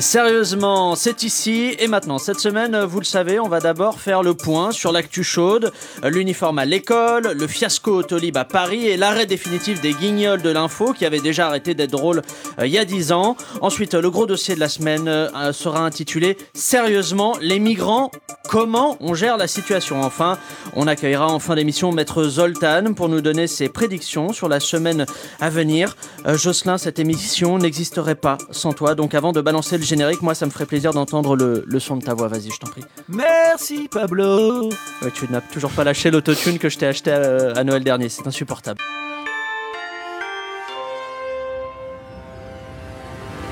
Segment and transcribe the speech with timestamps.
[0.00, 2.16] Sérieusement, c'est ici et maintenant.
[2.16, 6.58] Cette semaine, vous le savez, on va d'abord faire le point sur l'actu chaude, l'uniforme
[6.58, 11.04] à l'école, le fiasco Autolib à Paris et l'arrêt définitif des guignols de l'info qui
[11.04, 12.22] avait déjà arrêté d'être drôle
[12.58, 13.36] euh, il y a 10 ans.
[13.60, 18.10] Ensuite, le gros dossier de la semaine euh, sera intitulé Sérieusement, les migrants,
[18.48, 20.38] comment on gère la situation Enfin,
[20.76, 25.04] on accueillera en fin d'émission Maître Zoltan pour nous donner ses prédictions sur la semaine
[25.40, 25.94] à venir.
[26.26, 30.34] Euh, Jocelyn, cette émission n'existerait pas sans toi, donc avant de balancer le générique, moi
[30.34, 32.28] ça me ferait plaisir d'entendre le, le son de ta voix.
[32.28, 32.82] Vas-y, je t'en prie.
[33.08, 34.68] Merci Pablo.
[35.02, 38.08] Ouais, tu n'as toujours pas lâché l'autotune que je t'ai acheté à, à Noël dernier,
[38.08, 38.80] c'est insupportable.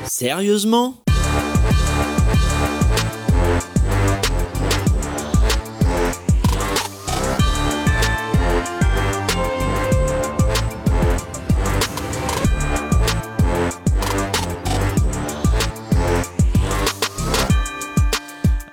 [0.06, 0.94] Sérieusement?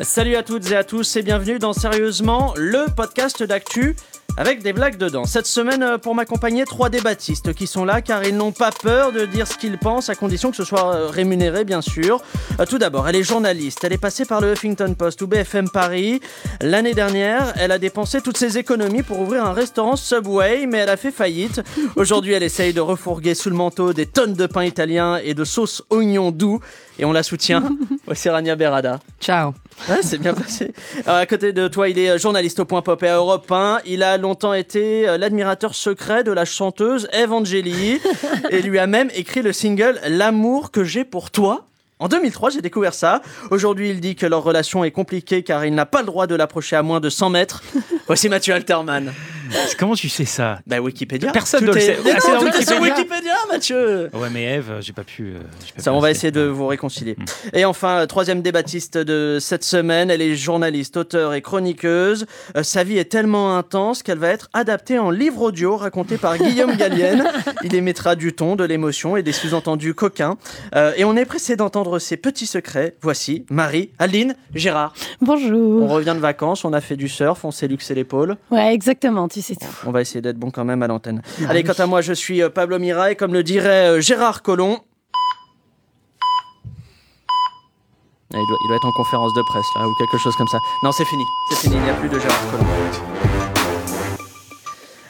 [0.01, 3.95] Salut à toutes et à tous et bienvenue dans Sérieusement, le podcast d'actu
[4.37, 5.23] avec des blagues dedans.
[5.23, 9.13] Cette semaine, euh, pour m'accompagner, trois débattistes qui sont là car ils n'ont pas peur
[9.13, 12.21] de dire ce qu'ils pensent à condition que ce soit euh, rémunéré, bien sûr.
[12.59, 13.85] Euh, Tout d'abord, elle est journaliste.
[13.85, 16.19] Elle est passée par le Huffington Post ou BFM Paris.
[16.59, 20.89] L'année dernière, elle a dépensé toutes ses économies pour ouvrir un restaurant Subway, mais elle
[20.89, 21.61] a fait faillite.
[21.95, 25.45] Aujourd'hui, elle essaye de refourguer sous le manteau des tonnes de pain italien et de
[25.45, 26.59] sauce oignon doux.
[26.97, 27.63] Et on la soutient.
[28.05, 28.99] Voici Rania Berada.
[29.19, 29.53] Ciao.
[29.89, 30.73] Ouais, c'est bien passé.
[31.05, 33.79] Alors, à côté de toi, il est journaliste au Point Pop et à Europe 1.
[33.85, 37.99] Il a longtemps été euh, l'admirateur secret de la chanteuse Eve Angeli
[38.49, 41.67] et lui a même écrit le single L'amour que j'ai pour toi.
[41.99, 43.21] En 2003, j'ai découvert ça.
[43.51, 46.35] Aujourd'hui, il dit que leur relation est compliquée car il n'a pas le droit de
[46.35, 47.63] l'approcher à moins de 100 mètres.
[48.07, 49.13] Voici Mathieu Alterman.
[49.77, 50.59] Comment tu sais ça?
[50.67, 51.31] Bah, Wikipédia.
[51.31, 51.97] Personne Tout ne le sait.
[52.03, 54.09] Mais Ah, non, c'est dans Wikipédia Wikipédia, Mathieu.
[54.13, 55.23] Ouais, mais Eve, j'ai pas pu.
[55.35, 56.27] euh, j'ai pas Ça, pu on va rester.
[56.27, 57.15] essayer de vous réconcilier.
[57.53, 62.25] Et enfin, euh, troisième débattiste de cette semaine, elle est journaliste, auteure et chroniqueuse.
[62.57, 66.37] Euh, sa vie est tellement intense qu'elle va être adaptée en livre audio raconté par
[66.37, 67.23] Guillaume Gallienne.
[67.63, 70.37] Il émettra du ton, de l'émotion et des sous-entendus coquins.
[70.75, 72.95] Euh, et on est pressé d'entendre ses petits secrets.
[73.01, 74.93] Voici Marie, Aline, Gérard.
[75.21, 75.89] On Bonjour.
[75.89, 78.37] revient de vacances, on a fait du surf, on s'est luxé l'épaule.
[78.51, 79.65] Ouais, exactement, tout.
[79.85, 81.21] On va essayer d'être bon quand même à l'antenne.
[81.49, 84.41] Allez, quant à moi, je suis euh, Pablo Mira et comme le dirait euh, Gérard
[84.41, 84.79] Collomb.
[88.33, 90.47] Ah, Il doit, il doit être en conférence de presse là ou quelque chose comme
[90.47, 90.57] ça.
[90.83, 92.65] Non, c'est fini, c'est fini, il n'y a plus de Gérard Collomb.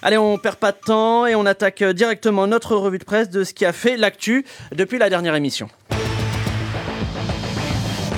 [0.02, 3.30] Allez, on perd pas de temps et on attaque euh, directement notre revue de presse
[3.30, 5.68] de ce qui a fait l'actu depuis la dernière émission.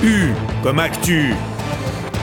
[0.03, 0.31] U
[0.63, 1.33] comme actu.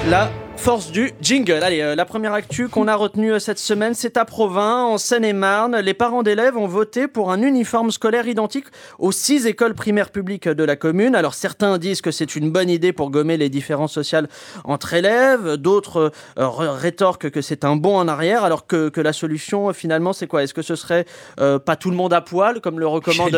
[0.09, 1.63] La force du jingle.
[1.63, 4.97] Allez, euh, la première actu qu'on a retenue euh, cette semaine, c'est à Provins, en
[4.97, 5.79] Seine-et-Marne.
[5.81, 8.65] Les parents d'élèves ont voté pour un uniforme scolaire identique
[8.99, 11.15] aux six écoles primaires publiques de la commune.
[11.17, 14.27] Alors certains disent que c'est une bonne idée pour gommer les différences sociales
[14.65, 19.03] entre élèves, d'autres euh, ré- rétorquent que c'est un bond en arrière, alors que, que
[19.03, 20.43] la solution finalement c'est quoi?
[20.45, 21.05] Est-ce que ce serait
[21.37, 23.33] pas tout le monde à poil, comme le recommande...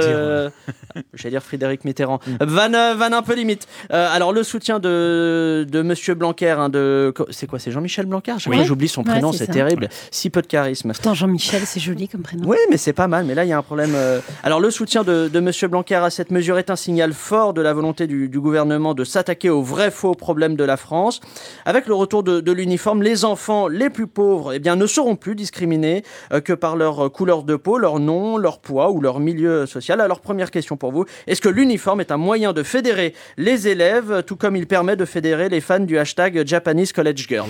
[1.14, 2.20] J'allais dire, Frédéric Mitterrand.
[2.40, 3.66] Van, euh, van un peu limite.
[3.90, 8.06] Alors le soutien de, de Monsieur Blanquer, hein, de c'est quoi C'est Jean-Michel
[8.38, 8.64] chaque Oui.
[8.64, 9.88] j'oublie son prénom, c'est terrible.
[10.10, 10.92] Si peu de charisme.
[10.92, 12.44] Pourtant, Jean-Michel, c'est joli comme prénom.
[12.46, 13.24] Oui, mais c'est pas mal.
[13.24, 13.92] Mais là, il y a un problème.
[13.94, 14.20] euh.
[14.42, 17.60] Alors, le soutien de, de Monsieur Blanquer à cette mesure est un signal fort de
[17.60, 21.20] la volonté du, du gouvernement de s'attaquer aux vrais faux problèmes de la France.
[21.64, 25.16] Avec le retour de, de l'uniforme, les enfants les plus pauvres eh bien, ne seront
[25.16, 26.02] plus discriminés
[26.32, 29.66] euh, que par leur euh, couleur de peau, leur nom, leur poids ou leur milieu
[29.66, 30.00] social.
[30.00, 31.04] Alors, première question pour vous.
[31.26, 35.04] Est-ce que l'uniforme est un moyen de fédérer les élèves, tout comme il permet de
[35.04, 37.48] fédérer les fans du hashtag Japanese College Girl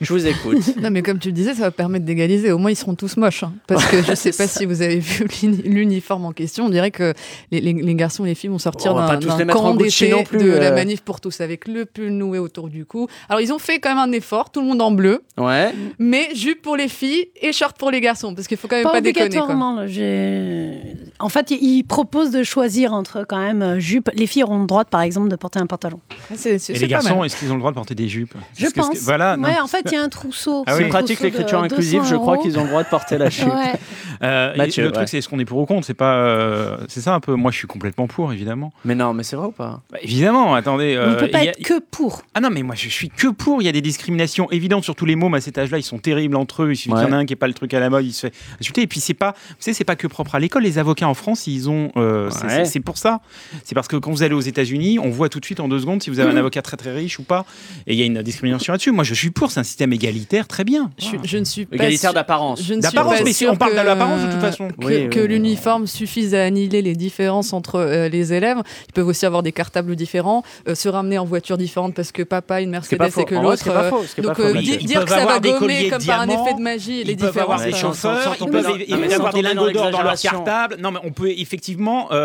[0.00, 0.58] Je vous écoute.
[0.82, 2.52] Non, mais comme tu le disais, ça va permettre d'égaliser.
[2.52, 3.44] Au moins, ils seront tous moches.
[3.44, 3.52] hein.
[3.66, 6.66] Parce que je sais pas si vous avez vu l'uni- l'uniforme en question.
[6.66, 7.14] On dirait que
[7.50, 9.06] les, les- les garçons et les filles vont sortir d'un
[9.46, 10.58] camp d'été de euh.
[10.60, 13.06] la manif pour tous avec le pull noué autour du cou.
[13.28, 15.72] Alors, ils ont fait quand même un effort, tout le monde en bleu, Ouais.
[15.98, 18.34] mais jupe pour les filles et short pour les garçons.
[18.34, 19.28] Parce qu'il faut quand même pas, Pas déconner.
[19.30, 19.42] Quoi.
[19.44, 19.74] obligatoirement.
[19.80, 20.80] là, j'ai-
[21.20, 24.10] En fait, il propose de choisir entre quand même euh, jupe.
[24.14, 26.00] Les filles auront le droit, par exemple, de porter un pantalon.
[26.34, 28.34] C'est- Et les garçons, est-ce qu'ils ont le droit de porter des jupes?
[28.56, 29.48] Je Que- voilà, non.
[29.62, 30.64] En fait, il y a un trousseau.
[30.66, 30.84] Ah oui.
[30.84, 33.46] Ils pratiquent l'écriture inclusive, 200 je crois qu'ils ont le droit de porter la chute.
[33.46, 33.74] Ouais.
[34.22, 34.94] Euh, et Mathieu, le ouais.
[34.94, 37.34] truc, c'est est-ce qu'on est pour ou contre C'est pas, euh, c'est ça un peu.
[37.34, 38.72] Moi, je suis complètement pour, évidemment.
[38.84, 39.80] Mais non, mais c'est vrai ou pas?
[39.92, 40.54] Bah, évidemment.
[40.54, 40.98] Attendez.
[41.00, 42.22] On ne euh, peut pas a- être que pour.
[42.34, 43.62] Ah non, mais moi je suis que pour.
[43.62, 45.78] Il y a des discriminations évidentes sur tous les mômes à cet âge-là.
[45.78, 46.72] Ils sont terribles entre eux.
[46.72, 47.00] Il suffit Ouais.
[47.00, 48.26] qu'il y en a un qui est pas le truc à la mode, il se
[48.28, 48.82] fait insulter.
[48.82, 50.62] Et puis c'est pas, vous savez, c'est pas que propre à l'école.
[50.64, 52.30] Les avocats en France, ils ont, euh,
[52.64, 53.20] c'est pour ça.
[53.64, 55.78] C'est parce que quand vous allez aux États-Unis, on voit tout de suite en deux
[55.78, 57.44] secondes si vous avez un avocat très très riche ou pas.
[57.86, 58.92] Et il y a une discrimination là-dessus.
[58.92, 59.50] Moi, je suis pour.
[59.50, 60.90] C'est un système égalitaire, très bien.
[60.98, 62.60] Je, je ne suis pas Égalitaire d'apparence.
[62.62, 64.68] Je ne suis D'apparence, pas mais si on parle de que- l'apparence de toute façon.
[64.68, 65.28] Que, Oui, oui, que oui.
[65.28, 68.58] l'uniforme suffise à annihiler les différences entre euh, les élèves.
[68.88, 72.22] Ils peuvent aussi avoir des cartables différents, euh, se ramener en voiture différente parce que
[72.22, 73.68] papa une Mercedes et que l'autre.
[73.68, 73.90] euh,
[74.22, 77.16] donc euh, dire que ça va gommer comme par un effet de magie les Ils
[77.18, 77.64] peuvent avoir différences.
[77.64, 80.76] des chauffeurs, sans ils peuvent avoir des lingots d'or dans leur cartable.
[80.80, 82.08] Non, mais on peut effectivement.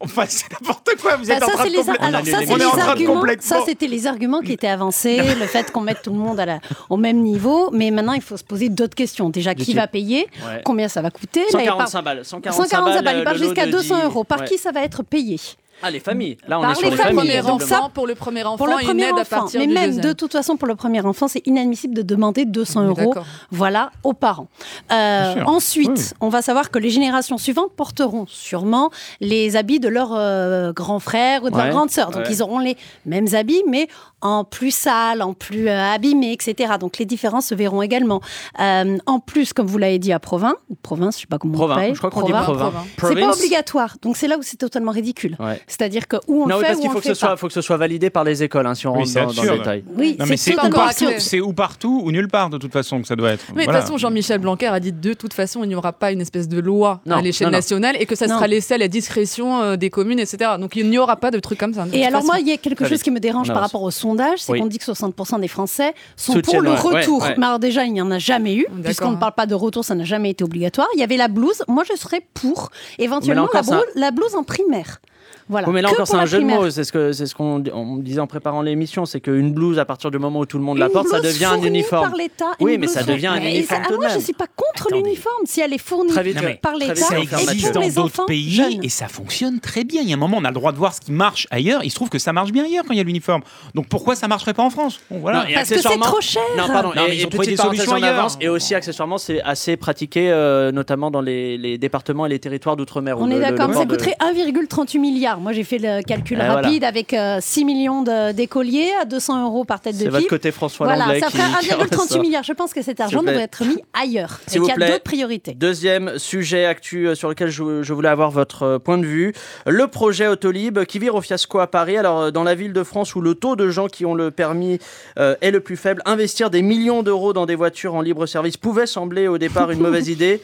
[0.00, 1.16] Enfin, c'est n'importe quoi.
[1.16, 5.65] Vous Bah, êtes en train de Ça, c'était les arguments qui étaient avancés, le fait
[5.70, 6.58] qu'on mette tout le monde à la,
[6.90, 7.70] au même niveau.
[7.72, 9.28] Mais maintenant, il faut se poser d'autres questions.
[9.30, 10.26] Déjà, qui va payer?
[10.46, 10.62] Ouais.
[10.64, 11.40] Combien ça va coûter?
[11.40, 12.24] Là, il parle- 145 balles.
[12.24, 14.24] 145 140 balles, il part jusqu'à de 200 dix- euros.
[14.24, 14.46] Par Ouais.
[14.46, 15.38] qui ça va être payé?
[15.82, 16.36] Ah, les familles.
[16.48, 17.42] Là, on Par est sur les les Pour le familles.
[17.42, 19.40] Donc ça, enfant, pour le premier enfant, Pour le une premier aide à enfant.
[19.40, 20.04] partir Mais du même, deuxième.
[20.04, 23.14] de toute façon, pour le premier enfant, c'est inadmissible de demander 200 Oui, euros
[23.50, 24.48] voilà, aux parents.
[24.92, 26.04] Euh, ensuite, Oui.
[26.20, 28.90] on va savoir que les générations suivantes porteront sûrement
[29.20, 32.10] les habits de leurs euh, grands frères ou de Ouais, leurs grandes sœurs.
[32.10, 32.32] Donc, ouais.
[32.32, 33.88] ils auront les mêmes habits, mais
[34.22, 36.74] en plus sales, en plus euh, abîmés, etc.
[36.80, 38.20] Donc, les différences se verront également.
[38.60, 41.54] Euh, en plus, comme vous l'avez dit à Provins, ou province, je sais pas comment
[41.54, 41.74] on Provins.
[41.76, 42.70] paye, Je crois qu'on dit Provins, Provins.
[42.70, 42.84] Provins.
[42.96, 43.36] C'est pas Province.
[43.38, 43.96] obligatoire.
[44.02, 45.36] Donc, c'est là où c'est totalement ridicule.
[45.38, 45.60] Ouais.
[45.68, 47.60] C'est-à-dire que où on Non, fait parce qu'il faut que, ce soit, faut que ce
[47.60, 49.84] soit validé par les écoles, hein, si on Oui, rentre dans, dans le détail.
[49.96, 53.08] Oui, c'est ou encore partout, c'est ou partout ou nulle part de toute façon que
[53.08, 53.44] ça doit être.
[53.54, 56.12] Mais de toute façon, Jean-Michel Blanquer a dit de toute façon, il n'y aura pas
[56.12, 58.36] une espèce de loi Non, à l'échelle nationale et que ça Non.
[58.36, 60.52] sera laissé à la discrétion euh, des communes, etc.
[60.60, 61.84] Donc il n'y aura pas de trucs comme ça.
[61.92, 62.32] Et alors façon.
[62.34, 64.60] moi, il y a quelque chose qui me dérange par rapport au sondage, c'est Oui.
[64.60, 67.22] qu'on dit que 60% des Français sont Soutiennent, pour le ouais, retour.
[67.22, 67.34] ouais.
[67.38, 69.84] Mais alors déjà, il n'y en a jamais eu, puisqu'on ne parle pas de retour,
[69.84, 70.86] ça n'a jamais été obligatoire.
[70.94, 73.48] Il y avait la blouse, moi je serais pour, éventuellement
[73.96, 75.00] la blouse en primaire.
[75.48, 75.68] Voilà.
[75.70, 76.70] Mais là Que encore, c'est un jeu de mots.
[76.70, 79.78] C'est ce que c'est ce qu'on on me disait en préparant l'émission, c'est qu'une blouse,
[79.78, 82.08] à partir du moment où tout le monde la porte, ça devient un uniforme.
[82.08, 82.52] par l'État.
[82.60, 85.72] Oui, mais ça devient un uniforme Moi, je ne suis pas contre l'uniforme si elle
[85.72, 86.12] est fournie
[86.60, 88.80] par l'État Ça existe dans d'autres pays jeunes.
[88.82, 90.02] et ça fonctionne très bien.
[90.02, 91.82] Il y a un moment, on a le droit de voir ce qui marche ailleurs.
[91.84, 93.42] Il se trouve que ça marche bien ailleurs quand il y a l'uniforme.
[93.74, 95.00] Donc pourquoi ça marcherait pas en France?
[95.10, 95.42] Bon, voilà.
[95.42, 96.42] Non, et Parce que c'est accessoirement- trop cher.
[96.56, 96.88] Non, pardon.
[96.96, 98.18] Non, mais et, ils et ont trouvé petite des solutions parenthèse en ailleurs.
[98.20, 102.38] avance, Et aussi, accessoirement, c'est assez pratiqué, euh, notamment dans les, les départements et les
[102.38, 103.18] territoires d'outre-mer.
[103.20, 105.35] On est d'accord, ça coûterait 1,38 milliard.
[105.40, 108.02] Moi, j'ai fait le calcul Eh, rapide avec euh, 6 millions
[108.32, 110.28] d'écoliers à 200 euros par tête de C'est votre pipe.
[110.30, 111.86] côté François Voilà, Langlais ça qui- ferait qui ressort.
[112.06, 112.42] 1,38 milliard.
[112.42, 115.54] Je pense que cet argent devrait être mis ailleurs et qu'il y a d'autres priorités.
[115.54, 119.32] Deuxième sujet actu euh, sur lequel je, je voulais avoir votre euh, point de vue,
[119.66, 121.96] le projet Autolib qui vire au fiasco à Paris.
[121.96, 124.30] Alors euh, dans la ville de France où le taux de gens qui ont le
[124.30, 124.78] permis
[125.18, 128.56] euh, est le plus faible, investir des millions d'euros dans des voitures en libre service
[128.56, 130.40] pouvait sembler au départ une mauvaise idée.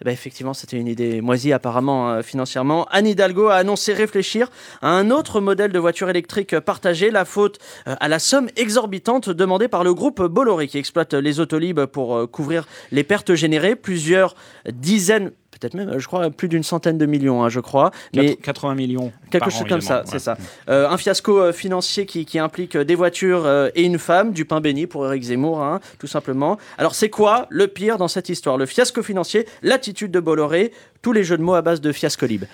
[0.00, 2.86] Eh ben, effectivement, c'était une idée moisie apparemment euh, financièrement.
[2.92, 4.48] Anne Hidalgo a annoncé réfléchir
[4.80, 7.58] à un autre modèle de voiture électrique partagée, la faute
[7.88, 12.16] euh, à la somme exorbitante demandée par le groupe Bolloré qui exploite les autolibes pour
[12.16, 13.74] euh, couvrir les pertes générées.
[13.74, 14.36] Plusieurs
[14.70, 17.90] dizaines, peut-être même, je crois, plus d'une centaine de millions, hein, je crois.
[18.14, 19.12] Mais 80 millions.
[19.30, 20.36] Quelque chose comme ça, c'est ça.
[20.68, 24.32] Euh, un fiasco euh, financier qui, qui implique euh, des voitures euh, et une femme,
[24.32, 26.58] du pain béni pour Eric Zemmour, hein, tout simplement.
[26.78, 28.56] Alors c'est quoi le pire dans cette histoire?
[28.56, 30.72] Le fiasco financier, l'attitude de Bolloré,
[31.02, 32.46] tous les jeux de mots à base de fiasco libre.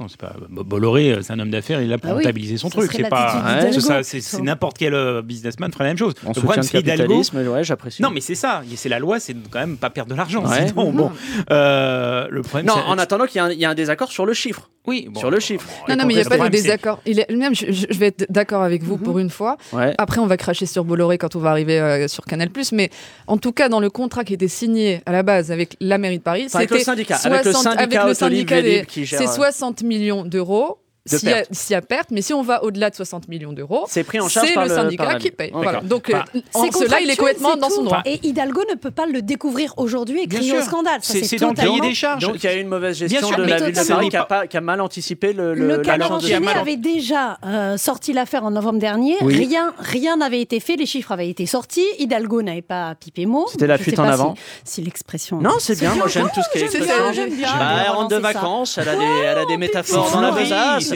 [0.00, 2.22] Non, c'est pas Bo- Bolloré, euh, c'est un homme d'affaires, il a pour Ah oui,
[2.22, 2.90] rentabiliser son truc.
[2.94, 4.02] C'est pas, Ouais.
[4.04, 6.14] c'est ça, n'importe quel euh, businessman ferait la même chose.
[6.24, 7.02] On le soutient problème, le c'est Hidalgo.
[7.02, 8.02] capitalisme, ouais, j'apprécie.
[8.02, 8.62] Non, mais c'est ça.
[8.76, 10.44] C'est la loi, c'est quand même pas perdre de l'argent.
[10.46, 10.68] Ouais.
[10.68, 11.10] sinon, bon,
[11.50, 14.10] euh, le problème, Non, en attendant qu'il y, ait un- il y a un désaccord
[14.12, 14.70] sur le chiffre.
[14.86, 15.66] oui, bon, sur le chiffre.
[15.86, 17.00] bon, Non, non, mais il n'y a pas de désaccord.
[17.04, 17.30] Il est...
[17.30, 19.02] Même, je, vais être d'accord avec vous Mhm.
[19.02, 19.56] pour une fois.
[19.72, 19.92] Ouais.
[19.98, 22.48] Après, on va cracher sur Bolloré quand on va arriver euh, sur Canal+.
[22.72, 22.88] Mais
[23.26, 26.18] en tout cas, dans le contrat qui était signé à la base avec la mairie
[26.18, 28.86] de Paris, Enfin, avec le c'était syndicat, avec le syndicat avec le syndicat des- Vélib
[28.86, 30.80] qui gère, c'est euh, 60 millions d'euros.
[31.10, 31.48] De S'il y, a- perte.
[31.52, 34.20] s'il y a perte, mais si on va au-delà de 60 millions d'euros, C'est pris
[34.20, 35.50] en charge c'est par le syndicat par qui paye.
[35.52, 35.80] Voilà.
[35.80, 38.02] Donc, Enfin, euh, en cela, il est complètement dans son droit.
[38.04, 41.00] Et Hidalgo ne peut pas le découvrir aujourd'hui et crier au scandale.
[41.02, 42.22] C'est dans le cahier des charges.
[42.22, 43.88] Donc il y a eu une mauvaise gestion sûr, de la ville de.
[43.88, 45.82] Paris qui a, pas- qui a mal anticipé le, Le, de-
[46.40, 49.16] mal- avait déjà euh, sorti l'affaire en novembre dernier.
[49.22, 49.34] Oui.
[49.36, 50.76] Rien, rien n'avait été fait.
[50.76, 51.84] Les chiffres avaient été sortis.
[51.98, 53.46] Hidalgo n'avait pas pipé mot.
[53.50, 54.34] C'était la fuite en avant.
[54.64, 55.40] Si, si l'expression.
[55.40, 56.78] Non, c'est bien, moi j'aime tout ce qui est.
[56.78, 58.32] Bah, elle rentre de relancer ça.
[58.32, 60.92] vacances, elle a des, elle a des métaphores dans la besace.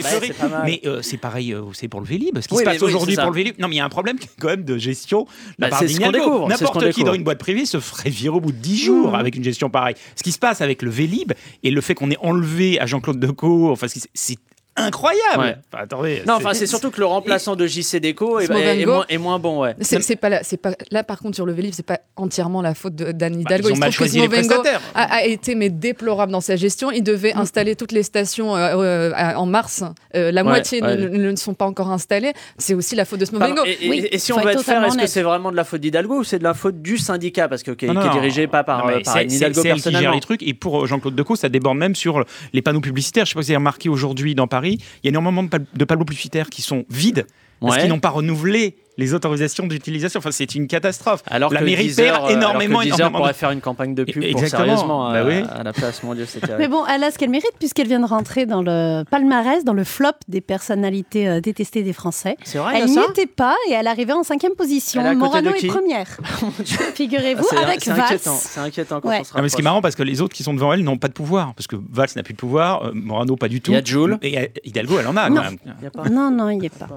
[0.65, 2.39] Mais euh, c'est pareil, euh, c'est pour le Vélib.
[2.39, 3.55] Ce qui Oui, se passe oui, aujourd'hui pour le Vélib.
[3.59, 5.25] Non, mais il y a un problème quand même de gestion.
[5.59, 8.41] Bah, c'est ce qu'on découvre, N'importe qui dans une boîte privée se ferait virer au
[8.41, 9.15] bout de 10 jours Mmh.
[9.15, 9.95] avec une gestion pareille.
[10.15, 11.33] Ce qui se passe avec le Vélib
[11.63, 14.37] et le fait qu'on ait enlevé à Jean-Claude Decaux, enfin, c'est
[14.75, 15.39] incroyable.
[15.39, 15.55] Ouais.
[15.71, 16.17] Enfin, attendez.
[16.27, 18.91] Non, c'est- enfin, c'est surtout que le remplaçant de JC Deco est, est- est Smovengo.
[18.93, 19.75] moins, est moins bon, ouais.
[19.81, 22.73] C'est pas là, c'est pas là par contre sur le Vélib, c'est pas entièrement la
[22.73, 23.69] faute d'Anne Bah, Hidalgo.
[23.69, 24.51] ils ont Il se mal trouve que choisi les
[24.95, 26.91] a, a été mais déplorable dans sa gestion.
[26.91, 29.83] Il devait installer toutes les stations euh, euh, en mars.
[30.15, 30.95] Euh, la Ouais, moitié ne- ouais.
[30.97, 32.33] Ne, ne sont pas encore installées.
[32.57, 33.63] C'est aussi la faute de Smovengo.
[33.65, 35.63] Et, et- Oui, et si on veut être faire, est-ce que c'est vraiment de la
[35.63, 37.47] faute d'Hidalgo ou c'est de la faute du syndicat?
[37.47, 39.61] Parce que qui, Non, qui est dirigé pas par, Non, par c'est- Anne Hidalgo elle
[39.61, 40.13] qui gère personnellement.
[40.15, 40.43] les trucs.
[40.43, 43.25] Et pour Jean-Claude Decaux, ça déborde même sur les panneaux publicitaires.
[43.25, 45.49] Je sais pas si vous avez remarqué aujourd'hui dans Paris, il y a énormément de,
[45.49, 47.25] pal- de publicitaires qui sont vides
[47.59, 47.81] parce Ouais.
[47.81, 50.19] qu'ils n'ont pas renouvelé les autorisations d'utilisation.
[50.19, 51.23] Enfin, c'est une catastrophe.
[51.27, 53.61] Alors la que mairie Deezer, perd euh, énormément, alors que énormément pourrait de- faire une
[53.61, 54.63] campagne de pub pour Exactement.
[54.65, 55.43] sérieusement Bah à, oui.
[55.51, 56.03] à la place.
[56.03, 58.61] Mon Dieu, c'est Mais bon, elle a ce qu'elle mérite puisqu'elle vient de rentrer dans
[58.61, 62.37] le palmarès, dans le flop des personnalités euh, détestées des Français.
[62.43, 65.01] C'est vrai, Elle n'y était pas et elle arrivait en cinquième position.
[65.01, 66.07] Elle est Morano est première.
[66.95, 68.01] Figurez-vous, Ah, c'est- avec c'est Valls.
[68.05, 69.19] inquiétant, c'est inquiétant quand Ouais.
[69.21, 70.73] on se Ah, mais ce qui est marrant parce que les autres qui sont devant
[70.73, 73.47] elle n'ont pas de pouvoir parce que Valls n'a plus de pouvoir, euh, Morano pas
[73.47, 73.71] du tout.
[73.71, 74.17] Il y a Jules.
[74.21, 75.35] et euh, Hidalgo elle en a Non.
[75.37, 75.57] quand même.
[75.79, 76.09] Il y a pas.
[76.09, 76.87] Non, non, il n'y a pas.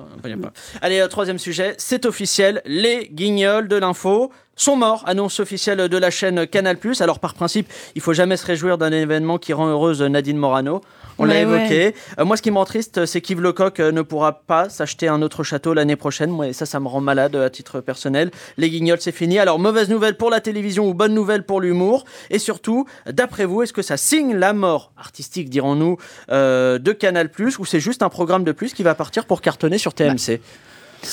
[0.83, 5.97] Allez, euh, troisième sujet, c'est officiel, les guignols de l'info sont morts, annonce officielle de
[5.97, 6.79] la chaîne Canal+.
[6.99, 10.81] Alors par principe, il faut jamais se réjouir d'un événement qui rend heureuse Nadine Morano.
[11.19, 11.95] On l'a évoqué.
[12.19, 15.07] Euh, moi, ce qui me rend triste, c'est qu'Yves Lecoq euh, ne pourra pas s'acheter
[15.07, 16.31] un autre château l'année prochaine.
[16.31, 18.33] Moi, et ça, ça me rend malade euh, à titre personnel.
[18.57, 19.39] Les guignols, c'est fini.
[19.39, 22.05] Alors, mauvaise nouvelle pour la télévision ou bonne nouvelle pour l'humour.
[22.31, 25.99] Et surtout, d'après vous, est-ce que ça signe la mort artistique, dirons-nous,
[26.33, 29.79] euh, de Canal+, ou c'est juste un programme de plus qui va partir pour cartonner
[29.79, 30.41] sur TMC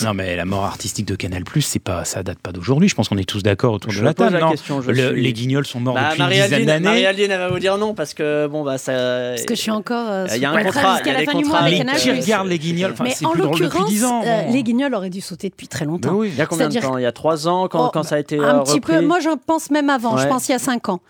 [0.04, 2.90] Non mais la mort artistique de Canal+, c'est pas, ça date pas d'aujourd'hui.
[2.90, 4.34] Je pense qu'on est tous d'accord autour Je de la table.
[4.34, 6.84] la non question, je Le- suis- Les Guignols sont morts Bah, depuis une dizaine d'années.
[6.86, 8.92] Marie-Aldine, elle va vous dire non parce que bon bah ça.
[8.94, 11.46] Parce que je suis encore euh, Il y a un contrat jusqu'à la fin du
[11.46, 11.96] mois avec Canal+.
[11.98, 14.22] qui euh, regarde les Guignols Mais en plus l'occurrence, 10 ans.
[14.26, 16.14] euh, les Guignols auraient dû sauter depuis très longtemps.
[16.14, 16.30] Oui.
[16.34, 18.04] Il y a combien de C'est-à-dire temps Il y a trois ans quand, Oh, quand
[18.04, 19.02] ça a été un euh, petit peu.
[19.02, 20.18] Moi, j'en pense même avant.
[20.18, 21.02] Je pense il y a cinq ans.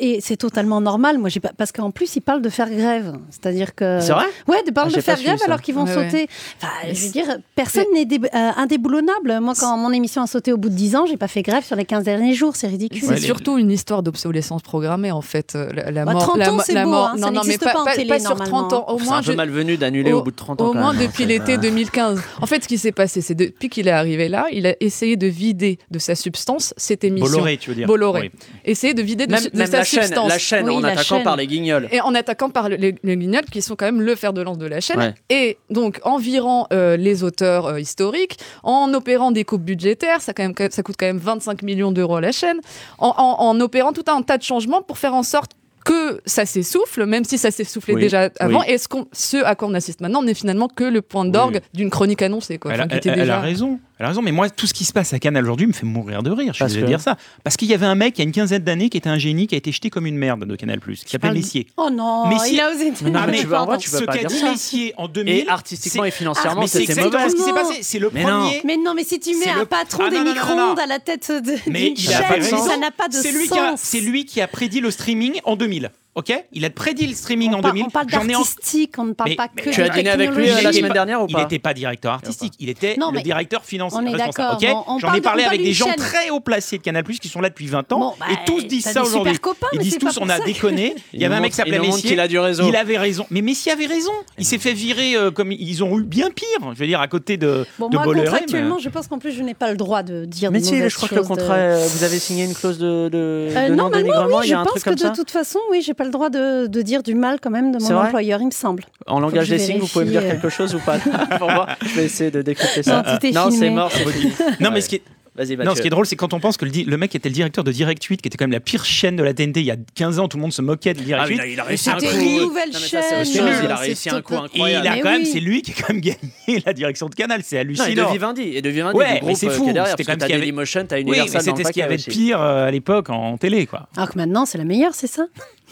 [0.00, 1.18] Et c'est totalement normal.
[1.18, 3.14] Moi, j'ai pas parce qu'en plus, ils parlent de faire grève.
[3.30, 3.98] C'est-à-dire que.
[4.00, 6.28] C'est vrai Ouais, de parler Ah, de pas faire grève alors qu'ils vont sauter.
[6.62, 9.38] Enfin, je veux dire, personne n'est dé- euh, indéboulonnable.
[9.40, 11.64] Moi, quand mon émission a sauté au bout de 10 ans, j'ai pas fait grève
[11.64, 12.56] sur les 15 derniers jours.
[12.56, 13.00] C'est ridicule.
[13.02, 15.54] C'est Ouais, les- surtout une histoire d'obsolescence programmée en fait.
[15.54, 17.10] euh, La, la Bah, mort, 30 la, ans, c'est la beau, mort.
[17.12, 18.68] hein, ça non, non, mais pas, pas en pas- télé, pas sur normalement.
[18.68, 18.84] 30 ans.
[18.88, 20.68] Au C'est moins, un peu je- malvenu d'annuler au, bout de 30 ans.
[20.68, 22.20] Au moins même, depuis hein, l'été c'est pas- 2015.
[22.40, 25.16] En fait, ce qui s'est passé, c'est depuis qu'il est arrivé là, il a essayé
[25.16, 27.30] de vider de sa substance cette émission.
[27.30, 28.30] Bolloré, tu veux dire Bolloré.
[28.34, 28.40] Oui.
[28.64, 30.28] Essayer de vider de, Même, su- de même sa la chaîne, substance.
[30.28, 31.22] la chaîne Oui, en la attaquant chaîne.
[31.24, 31.88] par les guignols.
[31.92, 34.42] Et en attaquant par le- les, les guignols qui sont quand même le fer de
[34.42, 34.98] lance de la chaîne.
[34.98, 35.14] Ouais.
[35.30, 40.32] Et donc en virant euh, les auteurs euh, historiques, en opérant des coupes budgétaires, ça,
[40.32, 42.60] quand même, ça coûte quand même 25 millions d'euros à la chaîne,
[42.98, 45.52] en, en- en opérant tout un tas de changements pour faire en sorte
[45.84, 48.58] que ça s'essouffle, même si ça s'essoufflait Oui, déjà avant.
[48.60, 48.64] oui.
[48.68, 51.88] Et ce, ce à quoi on assiste maintenant n'est finalement que le point d'orgue d'une
[51.88, 52.58] chronique annoncée.
[52.58, 52.72] Quoi.
[52.74, 53.78] Elle, Enfin, elle a déjà- raison.
[53.98, 54.22] Elle a raison.
[54.22, 56.48] Mais moi, tout ce qui se passe à Canal aujourd'hui me fait mourir de rire.
[56.48, 57.16] Je suis Parce désolé de que- dire ça.
[57.42, 59.18] Parce qu'il y avait un mec il y a une quinzaine d'années qui était un
[59.18, 61.66] génie qui a été jeté comme une merde de Canal qui s'appelle Messier.
[61.76, 62.92] Oh non, Mais si- il a osé.
[63.02, 64.50] Mais non, Ah, mais tu vrai, tu Ce peux pas qu'a dire dit ça.
[64.52, 65.34] Messier en 2000.
[65.34, 67.30] Et artistiquement et financièrement, mais c'est c'était exactement mauvais.
[67.30, 67.54] ce qui s'est Non.
[67.68, 67.78] passé.
[67.82, 68.28] C'est le Mais non.
[68.40, 68.60] premier.
[68.64, 70.98] Mais non, mais si tu mets un le- patron Ah, des non, micro-ondes à la
[71.00, 73.80] tête de- Mais d'une il a ça n'a pas de sens.
[73.82, 75.90] c'est lui qui a prédit le streaming en 2000.
[76.18, 76.32] Ok?
[76.52, 77.84] Il a prédit le streaming on, en par- 2000.
[77.86, 79.84] on parle J'en ai en- d'artistique, on ne parle Mais- pas mais que tu de
[79.86, 82.12] as dîné avec lui, euh, la Il semaine dernière ou Il pas n'était pas directeur
[82.12, 83.98] artistique, il était Non, le directeur financier.
[84.02, 85.94] on est responsable, d'accord, J'en ai parlé avec des gens chaîne.
[85.96, 88.64] très haut placés de Canal qui sont là depuis 20 ans Bon, bah, et tous
[88.66, 89.38] disent ça aujourd'hui.
[89.38, 90.96] copains, Ils disent tous on a déconné.
[91.12, 92.10] Il y Il avait un mec qui s'appelait il Messier.
[92.10, 92.64] qu'il a du réseau.
[92.68, 93.24] Il avait raison.
[93.30, 94.10] Mais Messier avait raison.
[94.38, 96.46] Il s'est fait virer euh, comme ils ont eu bien pire.
[96.74, 99.18] Je veux dire, à côté de, Bon, de moi, Bolloré, contractuellement, mais- je pense qu'en
[99.20, 101.22] plus, je n'ai pas le droit de dire Mais de si, je crois que le
[101.22, 104.64] contrat, euh, vous avez signé une clause de, Euh, non-dénigrement, oui, il y a un
[104.64, 107.50] truc de toute façon, oui, j'ai pas le droit de, de dire du mal quand
[107.50, 108.84] même de mon employeur, il me semble.
[109.06, 110.30] En langage des signes, vous pouvez me dire euh.
[110.30, 110.98] quelque chose ou pas
[111.38, 113.02] Pour moi, je vais essayer de décrypter ça.
[113.32, 113.92] Non, c'est mort.
[114.60, 115.02] Non, mais ce qui est,
[115.38, 117.14] Vas-y, Non, ce qui est drôle, c'est quand on pense que le, di- le mec
[117.14, 119.32] était le directeur de Direct 8, qui était quand même la pire chaîne de la
[119.34, 121.34] TNT il y a 15 ans, tout le monde se moquait de Direct Ah, mais
[121.36, 121.38] 8.
[121.38, 122.20] là, il a réussi un C'était coup.
[122.20, 124.34] une nouvelle Non, mais ça, c'est autre chaîne, chose, Il a c'est réussi un coup
[124.34, 124.86] total- Et il incroyable.
[124.88, 125.30] a Mais quand même, oui.
[125.32, 128.06] c'est lui qui a quand même gagné la direction de Canal, c'est Non, et hallucinant.
[128.08, 129.90] de Vivendi, et de Vivendi, Ouais, du mais groupe c'est euh, fou, qui est derrière,
[129.92, 131.32] c'était parce quand que même t'as ce qu'il y avait- Dailymotion, t'as oui, mais Universal
[131.32, 132.10] dans c'était le ce qu'il y paquet avait de aussi.
[132.10, 133.88] pire euh, à l'époque en télé, quoi.
[133.96, 135.26] Alors que maintenant, c'est la meilleure, c'est ça?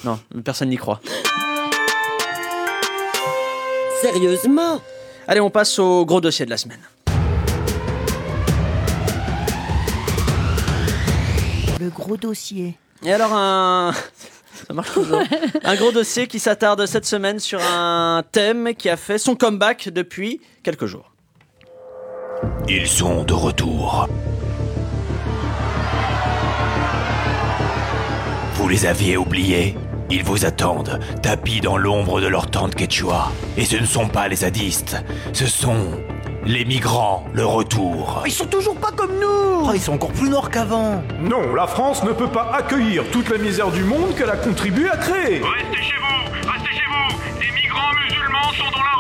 [0.05, 1.01] Non, personne n'y croit.
[4.01, 4.81] Sérieusement?
[5.27, 6.79] Allez, on passe au gros dossier de la semaine.
[11.97, 12.79] Gros dossier.
[13.05, 13.93] Et alors un...
[14.67, 15.21] Ça marche toujours.
[15.65, 19.91] un gros dossier qui s'attarde cette semaine sur un thème qui a fait son comeback
[19.91, 21.13] depuis quelques jours.
[22.69, 24.09] Ils sont de retour.
[28.55, 29.77] Vous les aviez oubliés?
[30.09, 33.33] Ils vous attendent, tapis dans l'ombre de leur tente quechua.
[33.57, 34.97] Et ce ne sont pas les zadistes,
[35.33, 36.01] ce sont
[36.47, 38.23] les migrants, le retour.
[38.25, 41.67] Ils sont toujours pas comme nous Oh, Ils sont encore plus noirs qu'avant Non, la
[41.67, 45.43] France ne peut pas accueillir toute la misère du monde qu'elle a contribué à créer.
[45.43, 48.97] Restez chez vous Restez chez vous Des migrants musulmans sont dans la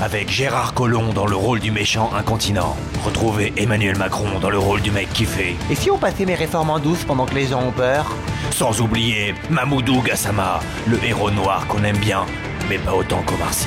[0.00, 2.76] avec Gérard Collomb dans le rôle du méchant incontinent.
[3.04, 5.56] Retrouvez Emmanuel Macron dans le rôle du mec kiffé.
[5.70, 8.10] Et si on passait mes réformes en douce pendant que les gens ont peur?
[8.50, 12.26] Sans oublier Mamoudou Gassama, le héros noir qu'on aime bien,
[12.68, 13.66] mais pas autant qu'Omar Sy.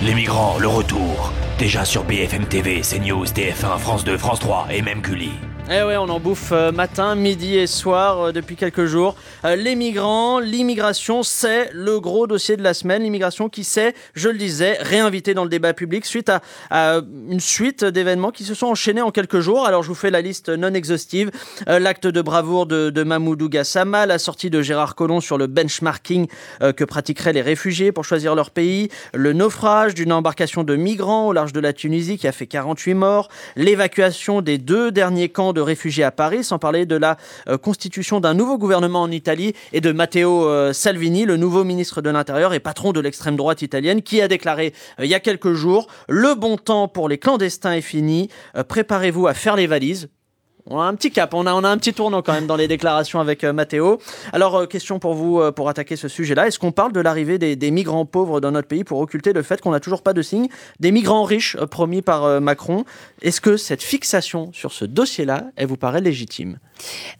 [0.00, 1.32] Les migrants, le retour.
[1.58, 5.32] Déjà sur BFM TV, CNews, TF1, France 2, France 3 et même Gulli.
[5.74, 9.14] Eh ouais, on en bouffe euh, matin, midi et soir euh, depuis quelques jours.
[9.46, 13.02] Euh, les migrants, l'immigration, c'est le gros dossier de la semaine.
[13.02, 16.30] L'immigration qui s'est, je le disais, réinvité dans le débat public suite
[16.68, 17.00] à,
[17.30, 19.64] une suite d'événements qui se sont enchaînés en quelques jours.
[19.64, 21.30] Alors je vous fais la liste non exhaustive.
[21.66, 26.26] L'acte de bravoure de, Mamoudou Gassama, la sortie de Gérard Collomb sur le benchmarking
[26.60, 31.32] que pratiqueraient les réfugiés pour choisir leur pays, le naufrage d'une embarcation de migrants au
[31.32, 35.61] large de la Tunisie qui a fait 48 morts, l'évacuation des deux derniers camps de
[35.62, 37.16] réfugiés à Paris, sans parler de la
[37.48, 42.02] euh, constitution d'un nouveau gouvernement en Italie et de Matteo euh, Salvini, le nouveau ministre
[42.02, 45.20] de l'Intérieur et patron de l'extrême droite italienne, qui a déclaré euh, il y a
[45.20, 48.28] quelques jours le bon temps pour les clandestins est fini,
[48.68, 50.08] préparez-vous à faire les valises.
[50.68, 52.54] On a un petit cap, on a, on a un petit tournant quand même dans
[52.54, 53.98] les déclarations avec euh, Matteo.
[54.32, 56.46] Alors, euh, question pour vous, euh, pour attaquer ce sujet-là.
[56.46, 59.42] Est-ce qu'on parle de l'arrivée des, des migrants pauvres dans notre pays pour occulter le
[59.42, 60.46] fait qu'on n'a toujours pas de signe
[60.78, 62.84] des migrants riches euh, promis par Macron?
[63.22, 66.58] Est-ce que cette fixation sur ce dossier-là, elle vous paraît légitime?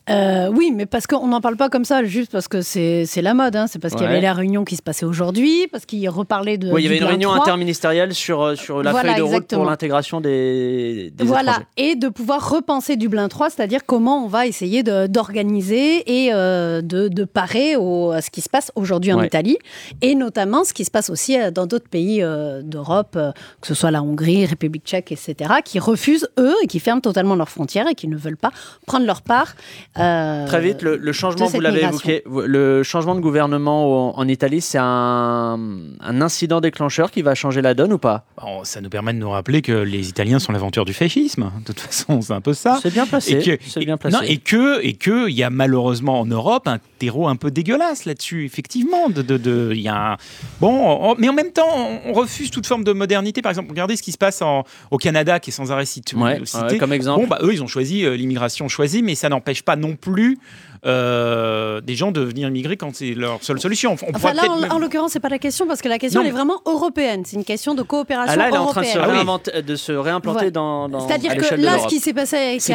[0.08, 3.56] Oui, mais parce qu'on n'en parle pas comme ça, juste parce que c'est la mode.
[3.56, 3.66] hein.
[3.66, 6.70] C'est parce qu'il y avait la réunion qui se passait aujourd'hui, parce qu'il reparlait de.
[6.70, 7.42] Oui, il y avait une réunion 3.
[7.42, 9.62] interministérielle sur, sur la Voilà, feuille de route exactement.
[9.62, 11.66] pour l'intégration des, des Voilà, étrangers.
[11.76, 16.82] et de pouvoir repenser Dublin 3, c'est-à-dire comment on va essayer de- d'organiser et euh,
[16.82, 19.26] de, de parer au, à ce qui se passe aujourd'hui en Ouais.
[19.26, 19.58] Italie,
[20.00, 23.12] et notamment ce qui se passe aussi euh, dans d'autres pays euh, d'Europe,
[23.60, 25.34] que ce soit la Hongrie, République tchèque, etc.,
[25.64, 28.50] qui refusent, eux, et qui ferment totalement leurs frontières et qui ne veulent pas
[28.86, 29.54] prendre leur part.
[29.98, 32.10] euh, Très vite, le, le changement, de vous l'avez migration.
[32.10, 35.58] évoqué, le changement de gouvernement en, en Italie, c'est un,
[36.00, 38.24] un incident déclencheur qui va changer la donne ou pas?
[38.40, 41.50] Bon, ça nous permet de nous rappeler que les Italiens sont l'aventure du fascisme.
[41.60, 42.78] De toute façon, c'est un peu ça.
[42.82, 43.50] C'est bien placé.
[43.50, 44.16] Et que, C'est bien et- placé.
[44.16, 47.50] non, et que et que il y a malheureusement en Europe un terreau un peu
[47.50, 48.44] dégueulasse là-dessus.
[48.44, 50.16] Effectivement, de, de, y a un-
[50.60, 53.42] bon, on- mais en même temps, on, on refuse toute forme de modernité.
[53.42, 56.16] Par exemple, regardez ce qui se passe en- au Canada, qui est sans arrêt cité.
[56.16, 56.62] Ouais, cité.
[56.64, 57.22] ouais, comme exemple.
[57.22, 60.38] Bon, bah eux, ils ont choisi euh, l'immigration choisie, mais ça n'empêche pas non plus
[60.84, 63.96] euh, des gens de venir immigrer quand c'est leur seule solution.
[64.06, 66.20] On Enfin là, en, même- en l'occurrence, c'est pas la question parce que la question
[66.20, 67.22] Non, elle est vraiment européenne.
[67.24, 69.16] C'est une question de coopération Ah là, elle est en train de se, européenne.
[69.16, 70.50] réinventer- de se réimplanter Voilà.
[70.50, 72.74] dans, dans C'est-à-dire à que là, ce qui s'est passé avec, C'est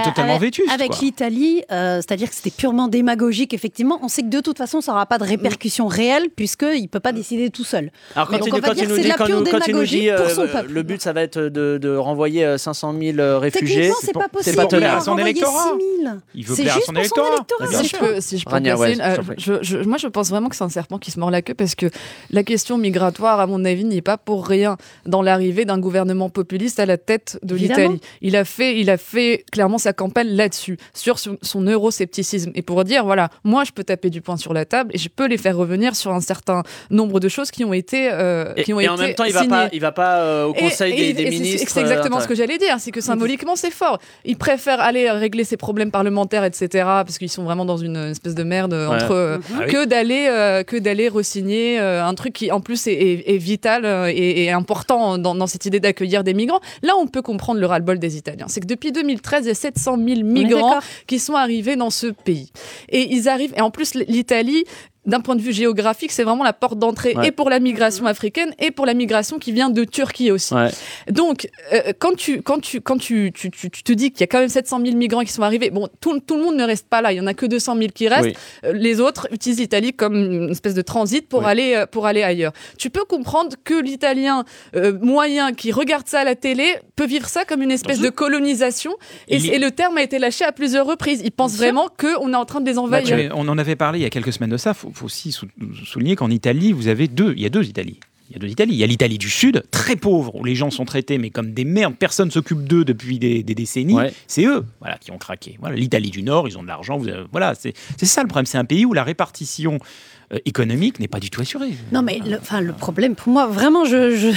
[1.02, 4.00] l'Italie, euh, c'est-à-dire que c'était purement démagogique, effectivement.
[4.02, 7.00] On sait que de toute façon, ça n'aura pas de répercussions réelles puisqu'il ne peut
[7.00, 7.92] pas décider tout seul.
[8.16, 9.18] Alors quand, Donc, il, on va quand dire il que nous c'est dit, de la
[9.18, 11.96] quand, pure nous- quand il dit son euh, le but ça va être de, de
[11.96, 14.56] renvoyer euh, 500 000 euh, réfugiés, Techniquement, c'est pas possible.
[14.56, 15.02] pas Il va tolérable.
[15.02, 15.64] son renvoyer électorat.
[15.80, 16.16] 6 000.
[16.36, 17.46] Il veut C'est plaire à son électorat.
[18.00, 20.08] Si je, peux, si je peux Rania, placer ouais, une- euh, je- je- moi, je
[20.08, 21.88] pense vraiment que c'est un serpent qui se mord la queue parce que
[22.32, 26.80] la question migratoire, à mon avis, n'est pas pour rien dans l'arrivée d'un gouvernement populiste
[26.80, 28.02] à la tête de l'Italie.
[28.22, 32.52] Il a fait, il a fait clairement sa campagne là-dessus, sur son, son euroscepticisme.
[32.56, 35.10] Et pour dire, voilà, moi, je peux taper du poing sur la table et je
[35.10, 38.64] peux les faire revenir sur un certain nombre de choses qui ont été, euh, Et,
[38.64, 39.50] qui ont et été en même temps, il va signées.
[39.50, 41.72] pas, il va pas euh, au conseil et- des, et des c'est- ministres.
[41.74, 44.00] C'est exactement euh, ce que j'allais dire, c'est que symboliquement c'est fort.
[44.26, 48.36] Ils préfèrent aller régler ses problèmes parlementaires, etc., parce qu'ils sont vraiment dans une espèce
[48.36, 48.96] de merde euh, Ouais.
[48.96, 49.72] entre eux, Ah oui.
[49.72, 53.38] que d'aller euh, que d'aller resigner euh, un truc qui en plus est, est- est
[53.38, 56.60] vital euh, et, important dans, dans cette idée d'accueillir des migrants.
[56.84, 58.46] Là, on peut comprendre le ras-le-bol des Italiens.
[58.48, 61.76] C'est que depuis 2013, il y a 700 000 On est migrants qui sont arrivés
[61.76, 62.52] dans ce pays.
[62.90, 64.64] Et ils arrivent, et en plus, l'Italie,
[65.08, 67.30] d'un point de vue géographique, c'est vraiment la porte d'entrée Ouais.
[67.30, 70.54] et pour la migration africaine et pour la migration qui vient de Turquie aussi.
[70.54, 70.70] Ouais.
[71.10, 74.24] Donc, euh, quand tu quand tu quand tu, tu, tu, tu te dis qu'il y
[74.24, 76.64] a quand même 700 000 migrants qui sont arrivés, bon, tout, tout le monde ne
[76.64, 77.12] reste pas là.
[77.14, 78.26] Il y en a que 200 000 qui restent.
[78.26, 78.34] Oui.
[78.66, 81.46] Euh, Les autres utilisent l'Italie comme une espèce de transit pour Oui.
[81.48, 82.52] aller euh, pour aller ailleurs.
[82.78, 84.44] Tu peux comprendre que l'Italien
[84.76, 86.66] euh, moyen qui regarde ça à la télé
[86.96, 88.94] peut vivre ça comme une espèce de colonisation.
[89.28, 91.22] Et, Il le terme a été lâché à plusieurs reprises.
[91.24, 93.16] Ils pensent vraiment que on est en train de les envahir.
[93.16, 94.72] Mais on en avait parlé il y a quelques semaines de ça.
[94.72, 95.48] Il faut, faut aussi sou-
[95.86, 97.34] souligner qu'en Italie, vous avez deux.
[97.36, 98.00] Il y a deux Italies.
[98.30, 98.74] Il y a deux Italies.
[98.74, 101.54] Il y a l'Italie du Sud, très pauvre, où les gens sont traités mais comme
[101.54, 101.96] des merdes.
[101.98, 103.94] Personne s'occupe d'eux depuis des, des décennies.
[103.94, 104.14] Ouais.
[104.28, 105.56] C'est eux, voilà, qui ont craqué.
[105.62, 107.00] Voilà, l'Italie du Nord, ils ont de l'argent.
[107.02, 107.74] avez- Voilà, c'est
[108.06, 108.46] ça le problème.
[108.46, 109.80] C'est un pays où la répartition
[110.34, 111.72] euh, économique n'est pas du tout assurée.
[111.94, 114.34] Non, mais le, enfin, le problème pour moi, vraiment, je,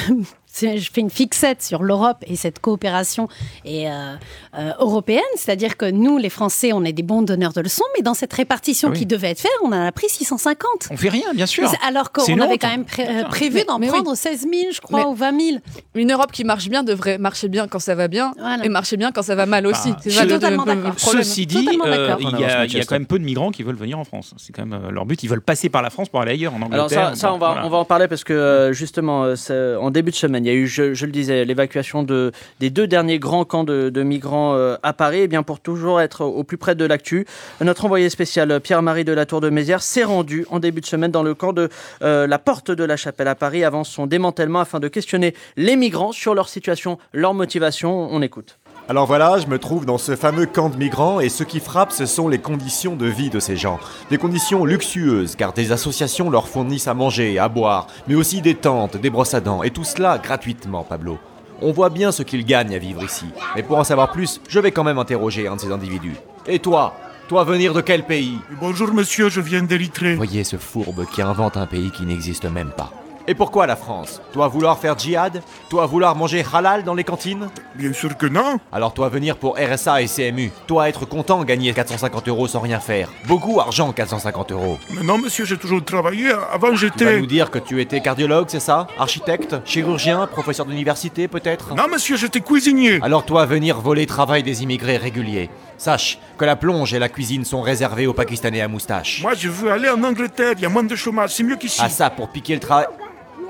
[0.61, 3.29] je fais une fixette sur l'Europe et cette coopération
[3.65, 4.15] et, euh,
[4.59, 5.21] euh, européenne.
[5.37, 8.33] C'est-à-dire que nous, les Français, on est des bons donneurs de leçons, mais dans cette
[8.33, 8.99] répartition Ah oui.
[9.01, 10.89] qui devait être faite, on en a pris 650.
[10.91, 11.71] On fait rien, bien sûr.
[11.87, 12.61] Alors qu'on avait honte.
[12.61, 13.87] quand même pré- euh, prévu d'en oui.
[13.89, 15.59] prendre 16 000, je crois, Mais- ou 20 000.
[15.95, 18.65] Une Europe qui marche bien devrait marcher bien quand ça va bien Voilà.
[18.65, 19.91] et marcher bien quand ça va mal aussi.
[19.93, 20.97] Ah, C'est je ça suis le- totalement le- le d'accord.
[20.97, 21.23] problème.
[21.25, 23.99] Ceci dit, euh, il y, a, y quand même peu de migrants qui veulent venir
[23.99, 24.35] en France.
[24.37, 25.23] C'est quand même euh, leur but.
[25.23, 27.11] Ils veulent passer par la France pour aller ailleurs, en Alors Angleterre.
[27.11, 27.67] ça, ça on, va, voilà.
[27.67, 29.33] on va en parler parce que justement,
[29.81, 32.87] en début de semaine, Il y a eu, je, le disais, l'évacuation de, des deux
[32.87, 35.21] derniers grands camps de, migrants euh, à Paris.
[35.21, 37.27] Et bien pour toujours être au plus près de l'actu,
[37.61, 40.87] notre envoyé spécial euh, Pierre-Marie de la Tour de Mézières s'est rendu en début de
[40.87, 41.69] semaine dans le camp de
[42.03, 45.77] euh, la Porte de la Chapelle à Paris avant son démantèlement afin de questionner les
[45.77, 48.09] migrants sur leur situation, leur motivation.
[48.11, 48.60] On écoute.
[48.91, 51.93] Alors voilà, je me trouve dans ce fameux camp de migrants et ce qui frappe,
[51.93, 53.79] ce sont les conditions de vie de ces gens.
[54.11, 58.57] Des conditions luxueuses, car des associations leur fournissent à manger, à boire, mais aussi des
[58.57, 61.19] tentes, des brosses à dents, et tout cela gratuitement, Pablo.
[61.63, 64.59] On voit bien ce qu'ils gagnent à vivre ici, mais pour en savoir plus, je
[64.59, 66.17] vais quand même interroger un de ces individus.
[66.49, 66.93] Et toi?
[67.29, 68.39] Toi venir de quel pays?
[68.61, 70.17] Bonjour monsieur, je viens d'Érythrée.
[70.17, 72.91] Voyez ce fourbe qui invente un pays qui n'existe même pas.
[73.29, 77.49] Et pourquoi la France Toi vouloir faire djihad Toi vouloir manger halal dans les cantines
[77.75, 78.59] Bien sûr que non.
[78.73, 82.81] Alors toi venir pour RSA et CMU Toi être content gagner 450 euros sans rien
[82.81, 86.31] faire Beaucoup argent 450 euros Mais non monsieur, j'ai toujours travaillé.
[86.53, 87.21] Avant Tu vas j'étais...
[87.21, 92.17] nous dire que tu étais cardiologue, c'est ça Architecte Chirurgien Professeur d'université peut-être Non monsieur,
[92.17, 92.99] j'étais cuisinier.
[93.03, 97.45] Alors toi venir voler travail des immigrés réguliers Sache que la plonge et la cuisine
[97.45, 99.23] sont réservées aux Pakistanais à moustache.
[99.23, 101.81] Moi je veux aller en Angleterre, il y a moins de chômage, c'est mieux qu'ici.
[101.83, 102.87] Ah ça, pour piquer le travail...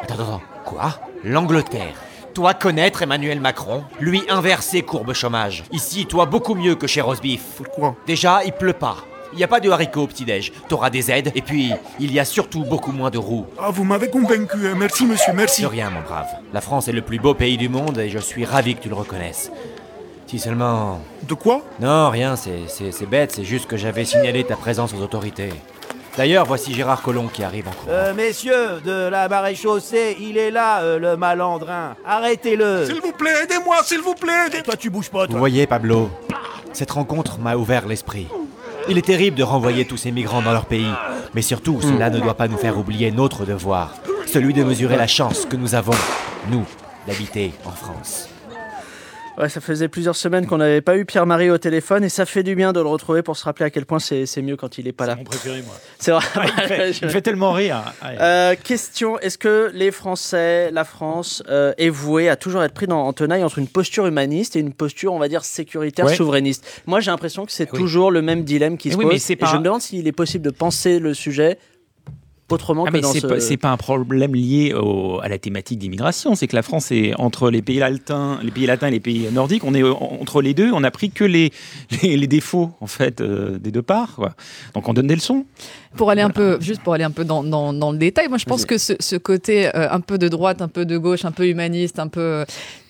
[0.02, 0.42] Attends, attends, attends.
[0.64, 0.94] Quoi?
[1.24, 1.94] L'Angleterre
[2.32, 5.64] toi connaître Emmanuel Macron, lui inverser courbe chômage.
[5.72, 7.42] Ici, toi beaucoup mieux que chez Rosebif.
[7.56, 7.96] Pourquoi?
[8.06, 8.98] Déjà, il pleut pas.
[9.32, 10.52] Il n'y a pas de haricots au petit-déj.
[10.68, 13.46] T'auras des aides, et puis, il y a surtout beaucoup moins de roues.
[13.58, 14.68] Ah, vous m'avez convaincu.
[14.68, 14.74] hein.
[14.76, 15.62] Merci monsieur, merci.
[15.62, 16.28] De rien, mon brave.
[16.52, 18.88] La France est le plus beau pays du monde, et je suis ravi que tu
[18.88, 19.50] le reconnaisses.
[20.26, 21.00] Si seulement...
[21.24, 21.62] De quoi?
[21.80, 25.50] Non, rien, c'est bête, c'est juste que j'avais signalé ta présence aux autorités.
[26.20, 27.92] D'ailleurs, voici Gérard Collomb qui arrive en courant.
[27.94, 31.96] Euh, messieurs de la maréchaussée, il est là, euh, le malandrin.
[32.04, 32.84] Arrêtez-le.
[32.84, 34.48] S'il vous plaît, aidez-moi, s'il vous plaît.
[34.48, 36.10] aidez- Toi, tu bouges pas, Vous voyez, Pablo,
[36.74, 38.26] cette rencontre m'a ouvert l'esprit.
[38.86, 40.92] Il est terrible de renvoyer tous ces migrants dans leur pays,
[41.32, 43.94] mais surtout, cela ne doit pas nous faire oublier notre devoir,
[44.26, 45.96] celui de mesurer la chance que nous avons,
[46.50, 46.66] nous,
[47.06, 48.28] d'habiter en France.
[49.40, 52.42] Ouais, ça faisait plusieurs semaines qu'on n'avait pas eu Pierre-Marie au téléphone et ça fait
[52.42, 54.76] du bien de le retrouver pour se rappeler à quel point c'est c'est mieux quand
[54.76, 55.16] il est pas là.
[55.16, 55.74] Mon préféré, moi.
[55.98, 56.22] C'est vrai.
[56.34, 57.82] Ah, il, fait, il fait tellement rire.
[58.04, 62.86] Euh, question est-ce que les Français, la France, euh, est vouée à toujours être pris
[62.86, 66.14] dans, en tenaille entre une posture humaniste et une posture, on va dire, sécuritaire, Ouais.
[66.16, 66.82] souverainiste?
[66.86, 67.78] Moi, j'ai l'impression que c'est Oui.
[67.78, 69.12] toujours le même dilemme qui se oui, pose.
[69.14, 71.56] mais c'est Et pas- je me demande s'il est possible de penser le sujet
[72.52, 73.26] autrement Ah, que mais dans c'est ce...
[73.26, 76.34] pas, c'est pas un problème lié au- à la thématique d'immigration.
[76.34, 79.28] C'est que la France est entre les pays latins, les pays latins et les pays
[79.32, 79.64] nordiques.
[79.64, 80.70] On est entre les deux.
[80.72, 81.52] On a pris que les,
[82.02, 84.14] les, les défauts en fait euh, des deux parts.
[84.16, 84.34] quoi.
[84.74, 85.44] Donc on donne des leçons.
[85.96, 88.38] Pour aller un peu, juste pour aller un peu dans, dans, dans le détail, moi
[88.38, 88.66] je pense Vas-y.
[88.68, 91.48] que ce, ce côté euh, un peu de droite, un peu de gauche, un peu
[91.48, 92.44] humaniste, un peu, euh,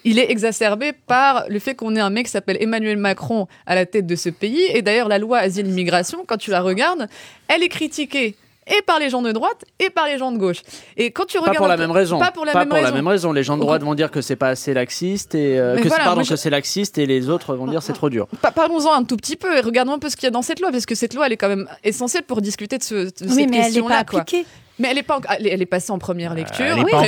[0.04, 3.74] il est exacerbé par le fait qu'on ait un mec qui s'appelle Emmanuel Macron à
[3.74, 4.60] la tête de ce pays.
[4.74, 7.06] Et d'ailleurs, la loi asile-immigration, quand tu la regardes,
[7.48, 8.34] elle est critiquée
[8.66, 10.58] et par les gens de droite et par les gens de gauche.
[10.96, 12.18] Et quand tu Pas regardes pour la peu- même raison.
[12.18, 12.94] Pas pour la même raison.
[12.94, 13.32] même raison.
[13.32, 16.04] Les gens de droite vont dire que c'est pas assez laxiste et euh, que, voilà,
[16.04, 18.26] pardon, je- que c'est laxiste et les autres vont dire c'est trop dur.
[18.42, 20.42] Pa- Parlons-en un tout petit peu et regardons un peu ce qu'il y a dans
[20.42, 22.94] cette loi, parce que cette loi, elle est quand même essentielle pour discuter de, ce,
[22.94, 24.44] de Oui, cette mais elle n'est pas appliquée.
[24.80, 26.64] Mais elle est, pas, en- elle est- elle est passée en première lecture.
[26.64, 26.98] Elle n'est oui, pas,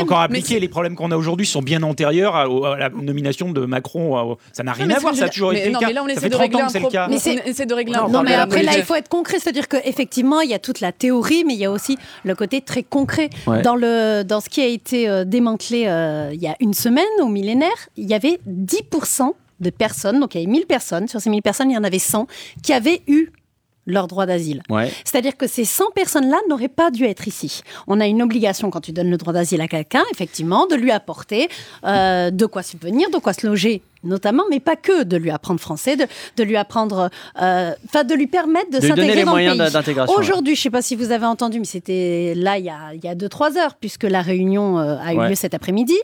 [0.00, 0.60] encore, pas appliquée.
[0.60, 2.46] Les problèmes qu'on a aujourd'hui sont bien antérieurs à,
[2.78, 4.16] la nomination de Macron.
[4.16, 5.14] à- Ça n'a rien à voir.
[5.14, 5.80] Ça a toujours été le mais cas.
[5.80, 7.08] non, mais là, on essaie de 30 régler un que c'est le pro- cas.
[7.08, 8.94] mais c'est- on essaie de régler Non, un on Non, mais après, là, il faut
[8.94, 9.38] être concret.
[9.38, 12.60] C'est-à-dire qu'effectivement, il y a toute la théorie, mais il y a aussi le côté
[12.60, 13.30] très concret.
[13.46, 13.62] Ouais.
[13.62, 17.04] Dans, le, dans ce qui a été euh, démantelé euh, il y a une semaine,
[17.20, 21.20] au millénaire, il y avait 10% de personnes, donc il y avait 1000 personnes, sur
[21.20, 22.26] ces 1000 personnes, il y en avait 100
[22.62, 23.28] qui avaient eu
[23.86, 24.62] leur droit d'asile.
[24.70, 24.90] Ouais.
[25.04, 27.62] C'est-à-dire que ces 100 personnes-là n'auraient pas dû être ici.
[27.86, 30.90] On a une obligation, quand tu donnes le droit d'asile à quelqu'un, effectivement, de lui
[30.92, 31.48] apporter
[31.84, 35.60] euh, de quoi subvenir, de quoi se loger notamment, mais pas que, de lui apprendre
[35.60, 37.08] français, de, de lui apprendre,
[37.40, 39.94] euh, enfin de lui permettre de, De s'intégrer dans moyens le pays.
[40.16, 42.94] Aujourd'hui, je ne sais pas si vous avez entendu, mais c'était là il y a,
[42.94, 45.28] il y a deux, trois heures, puisque la réunion euh, a eu Ouais.
[45.28, 45.94] lieu cet après-midi.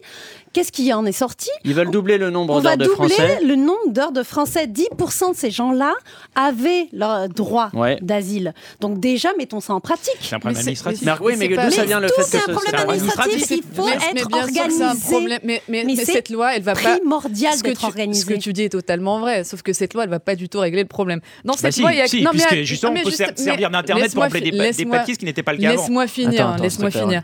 [0.52, 3.14] Qu'est-ce qui en est sorti Ils veulent doubler le nombre on va d'heures de doubler
[3.14, 3.38] français.
[3.44, 4.66] le nombre d'heures de français.
[4.66, 5.94] 10% de ces gens-là
[6.34, 7.98] avaient leur droit Ouais.
[8.00, 8.54] d'asile.
[8.80, 10.14] Donc déjà, mettons ça en pratique.
[10.20, 11.02] C'est un problème administratif.
[11.04, 13.50] Mais oui, mais d'où ça vient le tout, fait que c'est un problème administratif.
[13.50, 14.84] Il faut mais, être organisé.
[15.10, 15.40] problème.
[15.44, 16.96] Mais, mais, Mais mais c'est cette loi, elle va pas.
[16.98, 18.34] primordial d'être tu, ce organisé.
[18.34, 20.60] que tu dis est totalement vrai, sauf que cette loi, elle va pas du tout
[20.60, 21.20] régler le problème.
[21.44, 23.04] Dans Bah cette si, loi, il y a si, non, mais- puisque justement, non, on
[23.10, 25.52] peut servir d'Internet pour appeler des, fi- pa- des laisse-moi- papiers, ce qui n'était pas
[25.52, 25.82] le cas avant.
[25.82, 27.22] Laisse-moi finir, laisse-moi finir.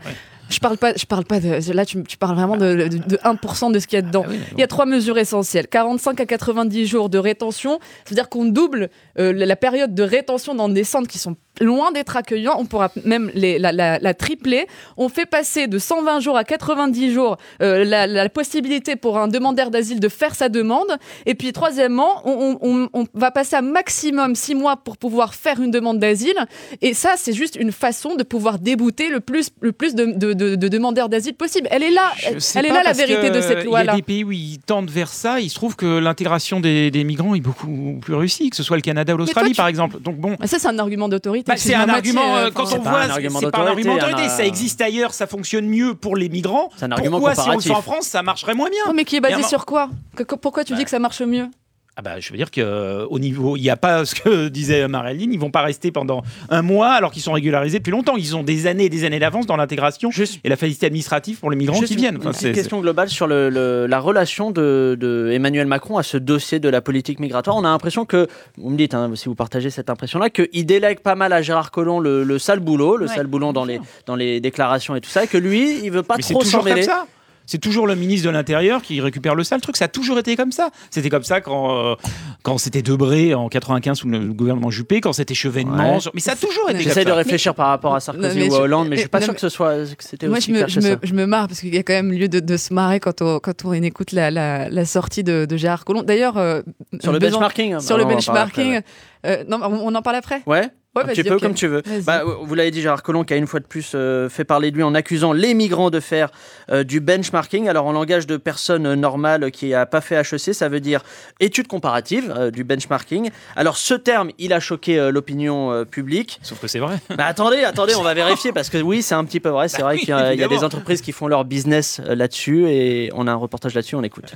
[0.50, 1.72] Je parle pas, je parle pas de.
[1.72, 4.24] Là, tu, tu parles vraiment de, de, de 1% de ce qu'il y a dedans.
[4.26, 7.78] Ah oui, Il y a trois mesures essentielles 45 à 90 jours de rétention.
[8.04, 11.92] C'est-à-dire qu'on double euh, la la période de rétention dans des centres qui sont loin
[11.92, 12.56] d'être accueillant.
[12.58, 14.66] On pourra même les, la, la, la tripler.
[14.96, 19.28] On fait passer de 120 jours à 90 jours euh, la, la possibilité pour un
[19.28, 20.86] demandeur d'asile de faire sa demande.
[21.26, 25.60] Et puis troisièmement, on, on- on va passer à maximum 6 mois pour pouvoir faire
[25.60, 26.36] une demande d'asile.
[26.82, 30.32] Et ça, c'est juste une façon de pouvoir débouter le plus, le plus de, de,
[30.32, 31.68] de- de demandeurs d'asile possible.
[31.70, 33.66] Elle est là, elle, sais elle est pas, là la vérité de cette Il y
[33.66, 33.92] loi-là.
[33.92, 35.40] a des pays où ils tendent vers ça.
[35.40, 38.76] Il se trouve que l'intégration des, des migrants est beaucoup plus réussie, que ce soit
[38.76, 40.00] le Canada ou l'Australie, par exemple.
[40.00, 40.36] Donc bon.
[40.44, 41.43] Ça, c'est un argument d'autorité.
[41.46, 44.28] Bah, c'est un argument, euh, euh, quand on voit, un c'est pas un argument d'autorité,
[44.28, 46.70] ça existe ailleurs, ça fonctionne mieux pour les migrants.
[46.76, 49.04] C'est un argument Pourquoi si on le fait en France, ça marcherait moins bien mais
[49.04, 49.90] qui est basé sur quoi?
[50.16, 51.48] Que- que- Pourquoi tu dis que ça marche mieux?
[51.96, 54.48] Ah bah, je veux dire que euh, au niveau, il n'y a pas ce que
[54.48, 58.16] disait Maréline, ils vont pas rester pendant un mois alors qu'ils sont régularisés depuis longtemps.
[58.16, 60.10] Ils ont des années et des années d'avance dans l'intégration
[60.42, 62.16] et la facilité administrative pour les migrants Juste qui viennent.
[62.16, 66.02] Enfin, une petite question globale sur le, le- la relation de, de Emmanuel Macron à
[66.02, 67.56] ce dossier de la politique migratoire.
[67.56, 68.26] On a l'impression que,
[68.58, 71.70] vous me dites hein, si vous partagez cette impression-là, qu'il délègue pas mal à Gérard
[71.70, 75.00] Collomb le, le sale boulot, le Ouais, sale boulot dans les, dans les déclarations et
[75.00, 77.06] tout ça, et que lui, il veut pas Mais trop s'en comme ça.
[77.46, 79.76] C'est toujours le ministre de l'Intérieur qui récupère le sale truc.
[79.76, 80.70] Ça a toujours été comme ça.
[80.90, 81.94] C'était comme ça quand, euh,
[82.42, 85.96] quand c'était Debré en 95 sous le gouvernement Juppé, quand c'était Chevènement.
[85.96, 86.10] Ouais.
[86.14, 87.10] Mais ça a toujours été comme J'essaie ça.
[87.10, 89.18] de réfléchir par rapport à Sarkozy Non, mais ou à Hollande, mais je suis pas
[89.20, 90.96] non, sûr mais- que ce soit que c'était Moi, aussi je me, je, que me,
[91.02, 93.20] je me marre parce qu'il y a quand même lieu de, de se marrer quand
[93.22, 96.02] on, quand on écoute la, la, la sortie de, de Gérard Collomb.
[96.04, 96.62] D'ailleurs, euh,
[97.00, 98.80] Sur le benchmarking, Sur bah, le benchmarking.
[99.26, 101.82] euh, non, on, on en parle après Ouais Ouais, un petit peu comme tu veux.
[102.06, 104.70] Bah, vous l'avez dit, Gérard Collomb qui a une fois de plus euh, fait parler
[104.70, 106.30] de lui en accusant les migrants de faire
[106.70, 107.68] euh, du benchmarking.
[107.68, 111.02] Alors en langage de personne normale qui n'a pas fait HEC, ça veut dire
[111.40, 113.30] étude comparative euh, du benchmarking.
[113.56, 116.38] Alors ce terme, il a choqué euh, l'opinion euh, publique.
[116.42, 116.96] Sauf que c'est vrai.
[117.16, 119.68] Bah, attendez, attendez, on va vérifier parce que oui, c'est un petit peu vrai.
[119.68, 121.44] C'est Bah vrai oui, qu'il y, a- il y a des entreprises qui font leur
[121.44, 124.34] business euh, là-dessus et on a un reportage là-dessus, on écoute.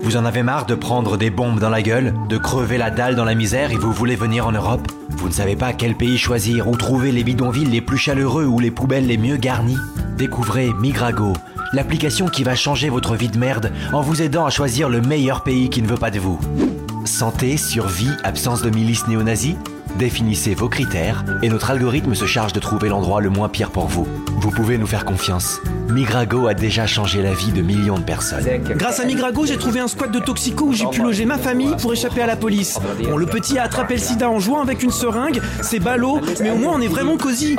[0.00, 3.16] Vous en avez marre de prendre des bombes dans la gueule, de crever la dalle
[3.16, 4.86] dans la misère et vous voulez venir en Europe?
[5.10, 8.60] Vous ne savez pas quel pays choisir, où trouver les bidonvilles les plus chaleureux ou
[8.60, 9.78] les poubelles les mieux garnies?
[10.16, 11.32] Découvrez Migrago,
[11.72, 15.42] l'application qui va changer votre vie de merde en vous aidant à choisir le meilleur
[15.42, 16.38] pays qui ne veut pas de vous.
[17.04, 19.56] Santé, survie, absence de milices néo-nazis?
[19.98, 23.86] Définissez vos critères et notre algorithme se charge de trouver l'endroit le moins pire pour
[23.86, 24.06] vous.
[24.38, 25.60] Vous pouvez nous faire confiance.
[25.88, 28.44] Migrago a déjà changé la vie de millions de personnes.
[28.76, 31.74] Grâce à Migrago, j'ai trouvé un squat de toxico où j'ai pu loger ma famille
[31.80, 32.78] pour échapper à la police.
[33.04, 36.50] Bon, le petit a attrapé le sida en jouant avec une seringue, c'est ballot, mais
[36.50, 37.56] au moins on est vraiment cosy.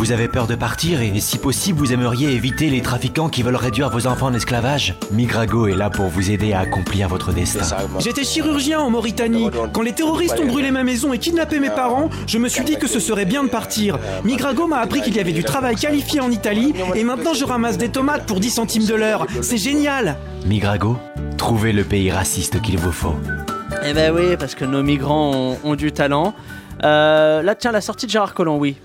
[0.00, 3.54] Vous avez peur de partir et si possible vous aimeriez éviter les trafiquants qui veulent
[3.54, 7.76] réduire vos enfants en esclavage Migrago est là pour vous aider à accomplir votre destin.
[7.98, 9.50] J'étais chirurgien en Mauritanie.
[9.74, 12.78] Quand les terroristes ont brûlé ma maison et kidnappé mes parents, je me suis dit
[12.78, 13.98] que ce serait bien de partir.
[14.24, 17.76] Migrago m'a appris qu'il y avait du travail qualifié en Italie et maintenant je ramasse
[17.76, 19.26] des tomates pour 10 centimes de l'heure.
[19.42, 20.96] C'est génial Migrago,
[21.36, 23.16] trouvez le pays raciste qu'il vous faut.
[23.84, 26.32] Eh ben oui, parce que nos migrants ont, ont du talent.
[26.84, 28.76] Euh, là, tiens, la sortie de Gérard Collomb, oui.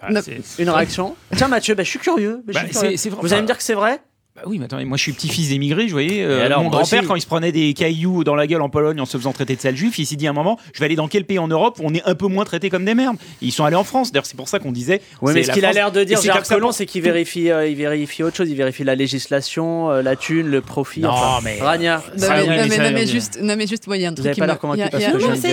[0.00, 0.20] Bah,
[0.58, 2.42] Une réaction Tiens, Mathieu, bah, je suis curieux.
[2.46, 2.68] bah, je suis
[3.10, 3.16] curieux.
[3.20, 4.00] Vous allez me dire que c'est vrai
[4.36, 6.22] Bah oui, mais attendez, moi je suis petit-fils d'émigrés, je voyais.
[6.22, 7.08] euh, alors, mon grand-père, aussi.
[7.08, 9.56] quand il se prenait des cailloux dans la gueule en Pologne en se faisant traiter
[9.56, 11.38] de sale juif, il s'est dit à un moment, je vais aller dans quel pays
[11.38, 13.76] en Europe où on est un peu moins traité comme des merdes Ils sont allés
[13.76, 15.00] en France, d'ailleurs c'est pour ça qu'on disait.
[15.22, 17.66] Oui, mais ce qu'il a l'air de dire, c'est Gérard Collomb, c'est qu'il vérifie, euh,
[17.66, 18.50] il vérifie autre chose.
[18.50, 21.00] Il vérifie la législation, euh, la thune, le profit.
[21.00, 22.02] Non, enfin, mais- Rania.
[22.18, 22.26] Non,
[22.92, 24.60] mais, juste, non, mais juste, il y a un truc avez qui pas me- l'air
[24.60, 24.82] convaincu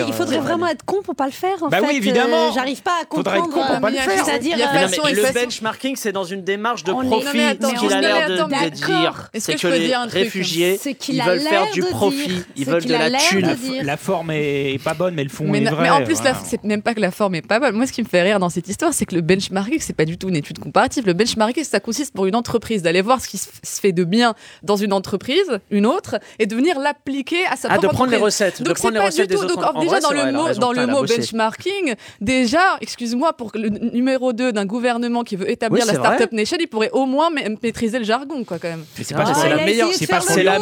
[0.08, 1.56] il faudrait vraiment être con pour pas le faire.
[1.72, 2.52] Bah oui, évidemment.
[2.54, 3.68] J'arrive pas à Faudrait être comprendre.
[3.68, 4.26] con pour pas le faire.
[4.26, 7.40] C'est-à-dire, le benchmarking, c'est dans une démarche de profit.
[7.40, 8.73] Attends, Ce qu'il a l'air de, attends.
[8.74, 11.64] Dire, c'est que que, je peux les dire réfugiés, Ce qu'il ils a veulent faire
[11.64, 13.42] l'air du de profit, ils Ce veulent de la thune.
[13.42, 15.84] de La, forme est pas bonne, mais le fond Mais, est vrai.
[15.84, 16.38] mais en plus, voilà.
[16.46, 17.76] c'est même pas que la forme est pas bonne.
[17.76, 20.06] Moi, ce qui me fait rire dans cette histoire, c'est que le benchmarking, c'est pas
[20.06, 21.06] du tout une étude comparative.
[21.06, 24.34] Le benchmarking, ça consiste pour une entreprise d'aller voir ce qui se fait de bien
[24.64, 28.12] dans une entreprise, une autre, et de venir l'appliquer à sa Ah, de propre prendre
[28.12, 28.24] les entreprise.
[28.36, 29.46] recettes, de Donc, prendre c'est les pas recettes du des tout.
[29.46, 29.56] autres.
[29.56, 30.86] Donc, En déjà, vrai, dans le mot, dans le
[31.34, 35.94] benchmarking, déjà, excuse-moi, pour le numéro 2 d'un gouvernement qui veut établir la.
[35.94, 38.86] Startup Nation, il pourrait au moins ma- maîtriser le jargon, quoi, quand même.
[38.98, 40.58] Mais c'est Ah, pas, c'est c'est la meilleure, c'est pas c'est la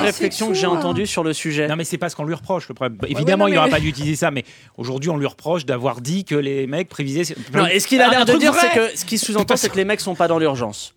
[0.00, 0.70] réflexion que j'ai hein.
[0.70, 1.66] entendue sur le sujet.
[1.66, 2.68] Non mais c'est pas ce qu'on lui reproche.
[2.68, 2.98] Le problème.
[3.08, 4.44] Évidemment, non, il n'aura mais- pas dû utiliser ça, mais
[4.76, 7.34] aujourd'hui, on lui reproche d'avoir dit que les mecs prévisaient.
[7.54, 8.68] Non, et ce qu'il a l'air de dire, vrai.
[8.72, 10.94] c'est que ce qui sous-entend, c'est que les mecs sont pas dans l'urgence.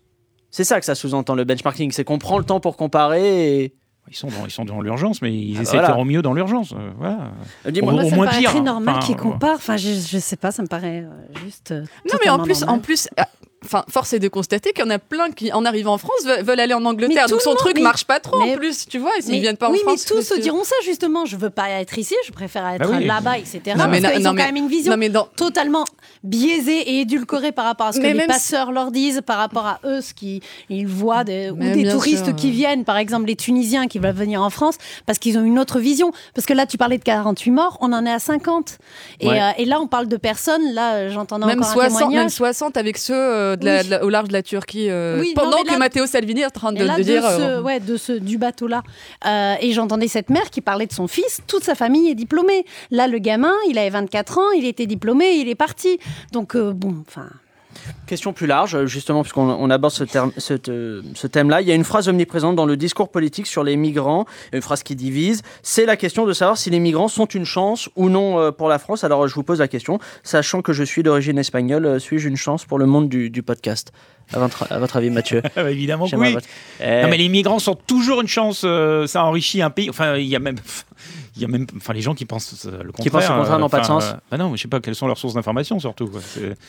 [0.52, 3.62] C'est ça que ça sous-entend le benchmarking, c'est qu'on prend le temps pour comparer.
[3.62, 3.74] Et...
[4.08, 5.82] Ils sont dans, ils sont dans l'urgence, mais ils Ah, essaient voilà.
[5.88, 6.72] de faire au mieux dans l'urgence.
[6.72, 7.30] euh, voilà.
[7.68, 7.92] Dis-moi.
[7.92, 8.62] Au- Moi, au moins me paraît pire, très hein.
[8.62, 9.54] normal Enfin, qu'ils euh, comparent.
[9.56, 11.70] Enfin, je, je sais pas, ça me paraît euh, juste.
[11.70, 12.78] euh, Non, mais en plus, normal.
[12.78, 13.08] en plus,
[13.64, 16.24] enfin, force est de constater qu'il y en a plein qui, en arrivant en France,
[16.24, 17.26] veulent, aller en Angleterre.
[17.26, 19.12] tout Donc son le monde- truc mais- marche pas trop mais- en plus, tu vois.
[19.20, 20.04] S'ils Mais- viennent pas en oui, France.
[20.10, 21.24] mais tous se diront ça justement.
[21.26, 23.04] Je veux pas être ici, je préfère être Bah oui.
[23.06, 23.60] là-bas, etc.
[23.68, 25.84] Non, parce mais non, non, ont mais- quand même une vision non, mais dans- totalement
[26.24, 29.38] biaisée et édulcorée par rapport à ce que Mais les même passeurs leur disent, par
[29.38, 32.84] rapport à eux, ce qu'ils ils voient, des- ou Mais des touristes sûr, qui viennent,
[32.84, 36.12] par exemple les Tunisiens qui veulent venir en France, parce qu'ils ont une autre vision.
[36.34, 38.78] Parce que là, tu parlais de 48 morts, on en est à 50.
[39.20, 39.40] Et, Ouais.
[39.40, 42.30] euh, et là, on parle de personnes, là, Même encore un 60, même témoignage.
[42.32, 43.84] 60 avec ceux euh, de la- Oui.
[43.86, 46.46] de la- au large de la Turquie, euh, Oui, non, pendant que Matteo Salvini est
[46.46, 47.22] en train de, là, de de dire.
[47.22, 48.82] ce, euh, ouais, de ce, du bateau-là.
[49.26, 51.40] Euh, et j'entendais cette mère qui parlait de son fils.
[51.46, 52.64] Toute sa famille est diplômée.
[52.90, 55.98] Là, le gamin, il avait 24 ans, il était diplômé, il est parti.
[56.32, 57.28] Donc, bon, enfin.
[58.06, 59.92] Question plus large, justement, puisqu'on on aborde
[60.68, 61.60] euh, ce thème-là.
[61.60, 64.82] Il y a une phrase omniprésente dans le discours politique sur les migrants, une phrase
[64.82, 65.42] qui divise.
[65.62, 68.68] C'est la question de savoir si les migrants sont une chance ou non euh, pour
[68.68, 69.04] la France.
[69.04, 69.98] Alors, je vous pose la question.
[70.22, 73.92] Sachant que je suis d'origine espagnole, euh, suis-je une chance pour le monde du podcast?
[74.32, 76.32] À votre, à votre avis, Mathieu Ah bah, Évidemment que oui.
[76.34, 76.46] votre-.
[76.80, 78.62] Non, mais les migrants sont toujours une chance.
[78.64, 79.90] euh, ça enrichit un pays.
[79.90, 80.56] Enfin, il y a même,
[81.36, 83.02] il y a même, enfin, les gens qui pensent euh, le contraire.
[83.04, 84.04] Qui pensent le contraire euh, n'ont pas de sens.
[84.04, 86.06] euh, bah non, mais je sais pas quelles sont leurs sources d'information surtout.
[86.06, 86.20] quoi.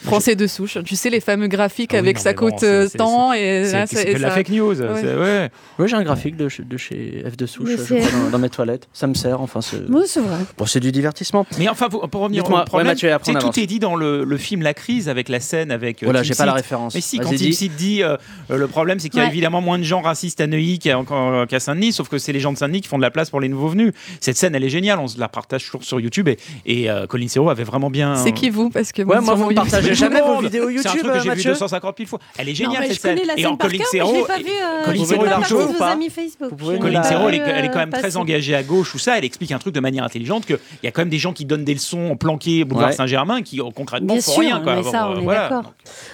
[0.04, 0.78] Français de souche.
[0.86, 3.64] Tu sais, les fameux graphiques Ah oui, avec non, ça bon, coûte euh, tant et
[3.66, 5.50] c'est- là, de la fake news, Ouais.
[5.80, 8.88] Oui, j'ai un graphique de, chez- de chez F de Souche dans, dans mes toilettes.
[8.94, 9.62] Ça me sert, enfin.
[9.62, 10.38] c'est- Oui, c'est vrai.
[10.58, 11.46] Bon, c'est du divertissement.
[11.58, 14.24] Mais enfin, pour, pour revenir au problème, ouais, Mathieu, on tout est dit dans le,
[14.24, 16.04] le film La Crise avec la scène avec.
[16.04, 16.94] euh, là, Tim j'ai pas la référence.
[16.96, 18.18] Mais si, quand Tim Seed dit euh,
[18.50, 19.32] euh, le problème, c'est qu'il y a Ouais.
[19.32, 22.58] évidemment moins de gens racistes à Neuilly qu'à Saint-Denis, sauf que c'est les gens de
[22.58, 23.94] Saint-Denis qui font de la place pour les nouveaux venus.
[24.20, 27.08] Cette scène, elle est géniale, on se la partage toujours sur YouTube et, et euh,
[27.08, 28.16] Colin Serrault avait vraiment bien.
[28.16, 30.88] C'est qui vous Parce que Ouais, moi, vous ne partagez YouTube- jamais vos vidéos C'est
[30.88, 32.20] un YouTube, truc que j'ai vu Mathieu 250 000 fois.
[32.38, 33.20] Elle est Non, géniale mais cette scène.
[33.38, 37.70] Et en Colin Serrault, euh, Colin je Serrault, ou Colin Serrault, elle, est- elle est
[37.70, 39.18] quand euh, même très engagée à gauche, tout ça.
[39.18, 41.46] Elle explique un truc de manière intelligente qu'il y a quand même des gens qui
[41.46, 42.94] donnent des leçons planqués au boulevard.
[42.94, 44.60] Saint-Germain qui euh, concrètement font rien.
[44.60, 44.74] Quoi.
[44.74, 45.62] euh.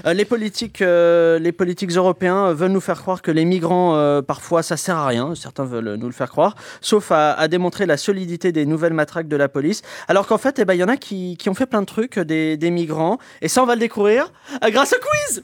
[0.05, 0.81] Euh, les, politiques,
[1.27, 4.97] euh, les politiques européens veulent nous faire croire que les migrants, euh, parfois, ça sert
[4.97, 5.35] à rien.
[5.35, 9.35] Certains veulent nous le faire croire, sauf à, démontrer la solidité des nouvelles matraques de
[9.35, 9.81] la police.
[10.07, 12.19] Alors qu'en fait, eh ben, il y en a qui, ont fait plein de trucs,
[12.19, 13.17] des, des migrants.
[13.41, 14.31] Et ça, on va le découvrir
[14.63, 15.43] euh, grâce au quiz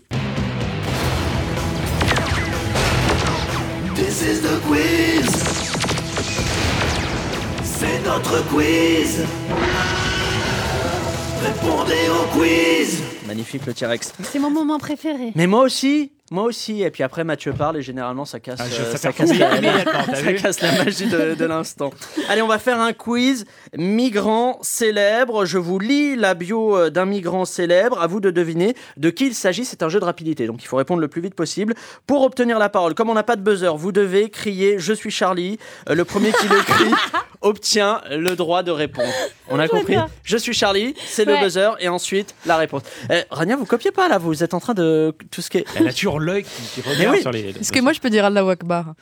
[3.95, 5.29] This is the quiz.
[7.63, 9.23] C'est notre quiz.
[11.43, 13.01] Répondez au quiz.
[13.33, 14.13] Magnifique le T-Rex.
[14.21, 15.31] C'est mon moment préféré.
[15.33, 16.83] Mais moi aussi, moi aussi.
[16.83, 20.15] Et puis après, Mathieu parle et généralement, ça casse, Ah, je- euh, ça casse, la,
[20.15, 21.89] ça casse magie de, de l'instant.
[22.29, 25.45] Allez, on va faire un quiz migrant célèbre.
[25.45, 27.99] Je vous lis la bio euh, d'un migrant célèbre.
[27.99, 29.65] À vous de deviner de qui il s'agit.
[29.65, 31.73] C'est un jeu de rapidité, donc il faut répondre le plus vite possible.
[32.05, 35.09] Pour obtenir la parole, comme on n'a pas de buzzer, vous devez crier Je suis
[35.11, 35.57] Charlie.
[35.89, 36.91] Euh, le premier qui le crie
[37.41, 39.09] obtient le droit de répondre.
[39.49, 39.97] On a compris.
[40.23, 42.83] Je suis Charlie, c'est le buzzer et ensuite la réponse.
[43.23, 45.65] Eh, Rania, vous copiez pas là, vous êtes en train de tout ce qui est.
[45.75, 47.21] Elle a toujours l'œil qui, qui regarde oui.
[47.21, 47.49] sur les.
[47.49, 48.93] Est-ce que moi je peux dire Allah Akbar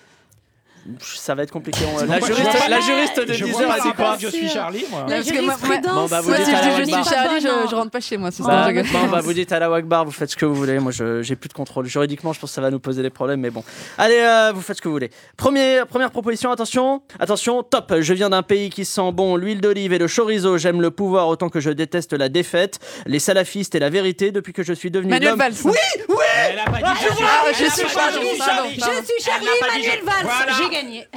[1.00, 1.80] Ça va être compliqué.
[1.86, 4.18] on- La juriste, vois- la juriste de je 10 vois heures, pas elle dit quoi
[4.20, 5.06] Je suis Charlie, moi.
[5.08, 5.56] La moi-.
[5.94, 7.04] Bon, bah, vous Moi, dites si je je suis.
[7.04, 8.32] Charlie, je, je rentre pas chez moi.
[8.32, 10.56] c'est ça, Bah, bon, bah, vous dites à la Wagbar, vous faites ce que vous
[10.56, 10.80] voulez.
[10.80, 11.86] Moi, je j'ai plus de contrôle.
[11.86, 13.64] Juridiquement, je pense que ça va nous poser des problèmes, mais bon.
[13.98, 15.12] Allez, euh, vous faites ce que vous voulez.
[15.38, 17.94] Premier, première proposition, attention, attention, top.
[18.00, 20.58] Je viens d'un pays qui sent bon l'huile d'olive et le chorizo.
[20.58, 24.32] J'aime le pouvoir autant que je déteste la défaite, les salafistes et la vérité.
[24.32, 25.36] Depuis que je suis devenu Manuel.
[25.36, 25.54] Valls.
[25.66, 25.72] Oui,
[26.10, 26.16] oui.
[26.50, 27.54] Elle a pas dit je suis Ah, Charlie.
[27.54, 30.71] je suis pas Charlie, Je suis Charlie Manuel je- Valls.
[30.72, 31.08] Gagné.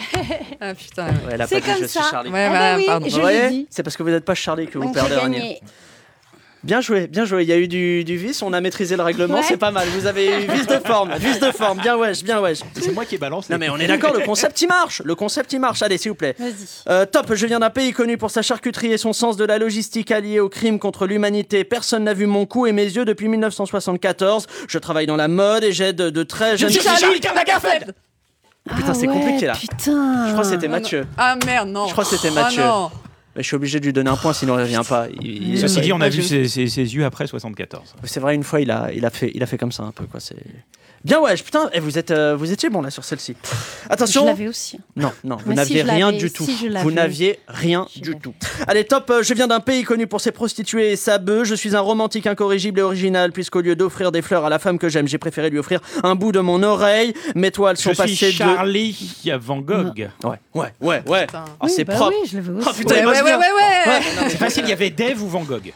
[0.60, 1.06] Ah putain.
[1.08, 2.10] Ouais, elle a C'est pas dit comme je suis ça.
[2.10, 2.30] Charlie.
[2.30, 3.06] Ouais, Ah bah oui, pardon.
[3.08, 3.66] je Vous voyez l'ai dit.
[3.70, 5.60] C'est parce que vous n'êtes pas Charlie que vous Donc perdez gagné.
[6.62, 7.42] Bien joué, bien joué.
[7.42, 9.42] Il y a eu du, du vice, on a maîtrisé le règlement, Ouais.
[9.46, 9.86] c'est pas mal.
[9.88, 11.78] Vous avez eu vice de forme, vice de forme.
[11.82, 12.60] Bien wesh, bien wesh.
[12.80, 13.52] C'est moi qui ai balancé.
[13.52, 15.02] Non mais on est d'accord, le concept il marche.
[15.04, 15.82] Le concept il marche.
[15.82, 16.34] Allez, s'il vous plaît.
[16.38, 16.52] Vas-y.
[16.88, 19.58] Euh, top, je viens d'un pays connu pour sa charcuterie et son sens de la
[19.58, 21.64] logistique allié au crime contre l'humanité.
[21.64, 24.46] Personne n'a vu mon cou et mes yeux depuis 1974.
[24.66, 26.70] Je travaille dans la mode et j'aide de très jeunes...
[26.70, 27.20] Je suis Charlie
[28.66, 29.55] Lagerfeld Putain, c'est Ah ouais, compliqué, là.
[29.55, 30.27] Putain.
[30.27, 31.07] Je crois que c'était Mathieu.
[31.16, 31.87] Ah merde, non.
[31.87, 32.62] Je crois que c'était Ah, Mathieu.
[32.64, 32.90] non.
[33.37, 35.09] Mais je suis obligé de lui donner un point sinon il revient pas.
[35.20, 37.94] Il- il- Ceci dit, on a vu ses, ses- ses yeux après 74.
[38.05, 39.90] C'est vrai, une fois, il a, il a, fait, il a fait comme ça un
[39.90, 40.05] peu.
[40.05, 40.20] Quoi.
[40.20, 40.37] C'est...
[41.04, 43.36] Bien, ouais, putain, eh, vous, êtes, euh, vous étiez bon là sur celle-ci.
[43.44, 44.24] Je Attention.
[44.24, 44.80] l'avais aussi.
[44.96, 46.44] Non, non, vous n'aviez si, je rien du tout.
[46.46, 48.32] si, je vous n'aviez rien Je du tout.
[48.66, 51.46] Allez, top, euh, je viens d'un pays connu pour ses prostituées et sa bœuf.
[51.46, 54.78] Je suis un romantique incorrigible et original, puisqu'au lieu d'offrir des fleurs à la femme
[54.78, 57.12] que j'aime, j'ai préféré lui offrir un bout de mon oreille.
[57.34, 58.36] Mes toiles sont Je suis passées de.
[58.38, 60.08] Charlie Van Gogh.
[60.24, 61.26] Ouais, ouais, ouais, ouais.
[61.60, 62.16] Oh, c'est bah propre.
[62.22, 62.66] oui, je aussi.
[62.66, 64.00] Oh putain, Ouais, il ouais, ouais, ouais, ouais.
[64.30, 65.70] C'est facile, il y avait Dave ou Van Gogh?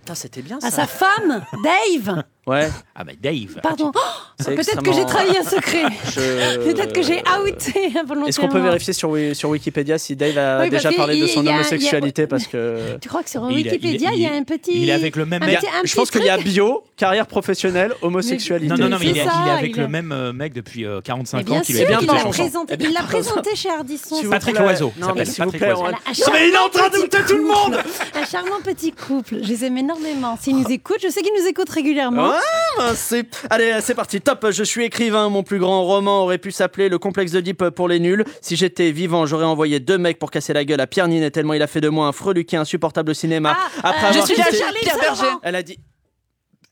[0.00, 0.76] Putain, c'était bien À ça.
[0.82, 2.22] sa femme, Dave?
[2.46, 2.68] Ouais.
[3.02, 3.60] Ah bah Dave.
[3.62, 3.92] Pardon.
[3.94, 5.84] Oh, Peut-être que j'ai trahi un secret.
[6.14, 8.26] Je- Peut-être que j'ai outé involontairement.
[8.26, 11.46] Est-ce qu'on peut vérifier sur, sur Wikipédia si Dave a Oui, déjà parlé de son
[11.46, 12.98] a- homosexualité Parce que.
[13.00, 14.82] Tu crois que sur Wikipédia, il- y a un petit.
[14.82, 15.60] il est avec le même mec.
[15.60, 18.68] petit- Je pense qu'il y a bio, carrière professionnelle, homosexualité.
[18.74, 20.32] Non, non, non, mais il est, C'est ça, il est avec il le même euh,
[20.34, 21.60] mec depuis euh, 45 Mais bien ans.
[21.62, 23.12] qui sûr, lui a il l'a présenté, Eh bien, il l'a pardon.
[23.16, 24.16] présenté chez Ardisson.
[24.30, 24.58] Patrick.
[24.58, 27.78] Loiseau, Non, mais il est en train charmant d'outer tout le monde
[28.14, 29.36] Un charmant petit couple.
[29.42, 30.36] Je les aime énormément.
[30.40, 32.29] S'ils nous écoutent, je sais qu'ils nous écoutent régulièrement.
[32.78, 33.26] Ah, c'est...
[33.50, 34.20] Allez, c'est parti.
[34.20, 35.28] Top, je suis écrivain.
[35.28, 38.24] Mon plus grand roman aurait pu s'appeler Le complexe de Deep pour les nuls.
[38.40, 41.54] Si j'étais vivant, j'aurais envoyé deux mecs pour casser la gueule à Pierre Ninet tellement
[41.54, 43.56] il a fait de moi un freluquin insupportable au cinéma.
[43.82, 45.22] Après euh, avoir je suis quitté- Charlie Pierre Saint-Laurent.
[45.22, 45.36] Berger.
[45.42, 45.78] Elle a dit.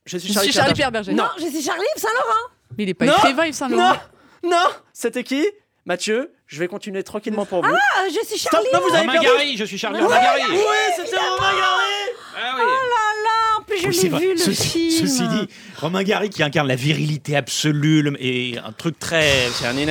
[0.07, 1.13] Je suis Je Charlie, suis Charlie Pierre Pierre Berger.
[1.13, 2.45] Non, je suis Charlie Saint-Laurent.
[2.77, 3.13] Mais il est pas Non.
[3.19, 3.97] écrivain, Yves Saint Non, Laurent.
[4.45, 5.47] non, c'était qui?
[5.85, 7.73] Mathieu, je vais continuer tranquillement pour vous.
[7.75, 8.69] Ah, je suis Stop, Charlie.
[8.75, 9.27] non, vous avez Romain perdu.
[9.27, 10.43] Gary, je suis Charlie Romain Gary.
[10.51, 10.59] Oui,
[10.97, 12.15] c'était Romain Gary.
[12.37, 12.63] Ah oui.
[12.65, 13.08] Oh là
[13.81, 15.07] je l'ai vu le Ceci, film.
[15.07, 15.49] ceci dit,
[15.81, 19.25] Romain Gary qui incarne la virilité absolue le- et un truc très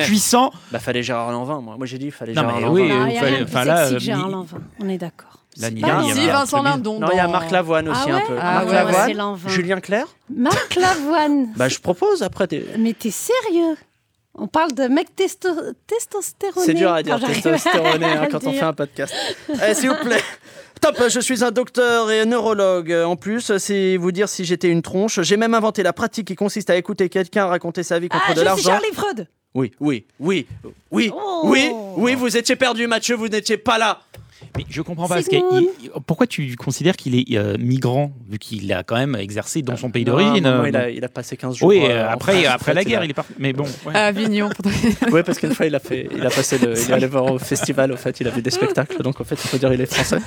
[0.06, 0.50] puissant.
[0.70, 1.76] Bah fallait Gérard Lanvin, moi.
[1.76, 2.72] Moi j'ai dit il fallait Non, Gérard Lanvin.
[2.74, 4.58] oui, Non, il il y a fallait- enfin, là, euh, Gérard Lanvin.
[4.80, 5.28] On est d'accord.
[5.60, 6.02] Là, là.
[6.14, 6.62] Si, Vincent.
[6.62, 7.00] Lindon.
[7.00, 8.36] Non, il y a Marc Lavoine aussi Ah un peu.
[8.40, 9.48] Ah Marc ouais, Lavoine, c'est Lanvin.
[9.48, 11.48] Julien Clerc Marc Lavoine.
[11.56, 12.46] Bah je propose après.
[12.46, 13.76] t'es- Mais t'es sérieux?
[14.40, 15.48] On parle de mec testo
[15.88, 16.64] testostéroné.
[16.64, 19.12] C'est dur à dire, testostéroné, hein, quand on fait un podcast.
[19.68, 20.22] Eh, S'il vous plaît.
[20.80, 22.92] Top, je suis un docteur et un neurologue.
[22.92, 25.20] En plus, c'est vous dire si j'étais une tronche.
[25.22, 28.34] J'ai même inventé la pratique qui consiste à écouter quelqu'un raconter sa vie contre Ah,
[28.34, 28.70] de l'argent.
[28.70, 29.26] Charlie Freud.
[29.54, 30.46] Oui, oui, oui,
[30.90, 31.40] oui, Oh.
[31.44, 34.00] oui, oui, vous étiez perdu, Mathieu, vous n'étiez pas là.
[34.56, 35.16] Mais je comprends pas.
[35.16, 35.66] Parce Sigmund.
[35.66, 39.62] que il- pourquoi tu considères qu'il est euh, migrant, vu qu'il a quand même exercé
[39.62, 41.68] dans son pays Non, d'origine euh, il, a, il a passé 15 jours.
[41.68, 43.32] Oui, euh, euh, après, France, après la guerre, a- il est parti.
[43.38, 43.64] Mais bon.
[43.86, 43.94] ouais.
[43.94, 44.48] À Avignon.
[45.12, 47.24] Oui, parce qu'une fois, il a, fait, il a passé le, il est allé voir
[47.32, 49.72] au festival, au fait, il a vu des spectacles, donc en fait, il faut dire
[49.72, 50.18] il est français.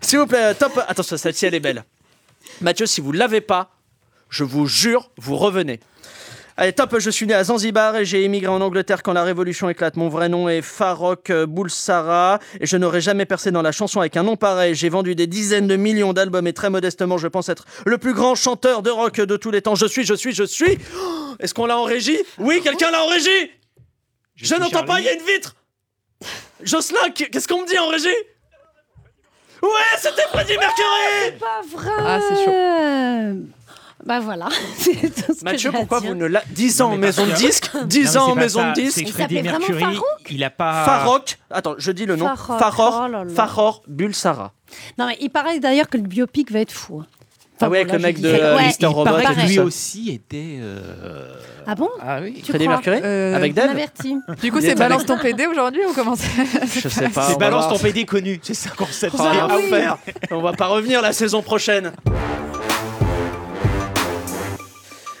[0.00, 0.80] S'il vous plaît, top.
[0.86, 1.84] Attention, celle-ci, elle est belle.
[2.60, 3.70] Mathieu, si vous ne l'avez pas,
[4.30, 5.80] je vous jure, vous revenez.
[6.58, 9.68] Allez, top, je suis né à Zanzibar et j'ai émigré en Angleterre quand la révolution
[9.68, 9.96] éclate.
[9.96, 14.16] Mon vrai nom est Farok Boulsara et je n'aurais jamais percé dans la chanson avec
[14.16, 14.74] un nom pareil.
[14.74, 18.14] J'ai vendu des dizaines de millions d'albums et très modestement, je pense être le plus
[18.14, 19.74] grand chanteur de rock de tous les temps.
[19.74, 20.78] Je suis, je suis, je suis.
[20.98, 22.18] Oh, Est-ce qu'on l'a en régie?
[22.38, 23.50] Oui, quelqu'un l'a en régie
[24.36, 25.54] Je, n'entends pas, il y a une vitre
[26.62, 28.08] Jocelyn, qu- qu'est-ce qu'on me dit en régie?
[29.62, 31.90] Ouais, c'était Freddie Mercury Pas vrai.
[31.98, 33.46] Ah, c'est chaud.
[34.06, 34.48] Bah voilà.
[34.78, 36.10] C'est tout ce que Mathieu, à pourquoi dire.
[36.10, 36.42] vous ne la...
[36.50, 38.72] 10 ans en maison de que- disque, Non, 10 mais ans en pas maison de
[38.74, 39.80] disque, Freddie s'appelait vraiment Mercury.
[39.96, 40.84] Farouk Il a pas.
[40.84, 42.58] Farok, attends, je dis le nom, Farok,
[43.34, 44.52] Faror, oh Bulsara.
[44.98, 47.00] Non, mais il paraît d'ailleurs que le biopic va être fou.
[47.00, 47.06] hein.
[47.60, 48.66] Ah oui, avec bon, le mec de euh, Ouais.
[48.66, 50.58] Mister Il Robot que lui aussi était.
[50.60, 51.32] euh,
[51.66, 52.34] Ah bon Ah oui.
[52.44, 54.36] Tu Freddie crois Mercury Euh, Avec On Dave.
[54.42, 56.26] Du coup, c'est est balance avec- ton PD aujourd'hui ou comment ça
[56.82, 57.22] Je sais pas.
[57.30, 58.38] C'est balance ton PD connu.
[58.42, 59.08] C'est ça qu'on sait.
[59.18, 59.64] Ah, Ah oui.
[59.68, 59.96] enfer.
[60.32, 61.92] On va pas revenir la saison prochaine.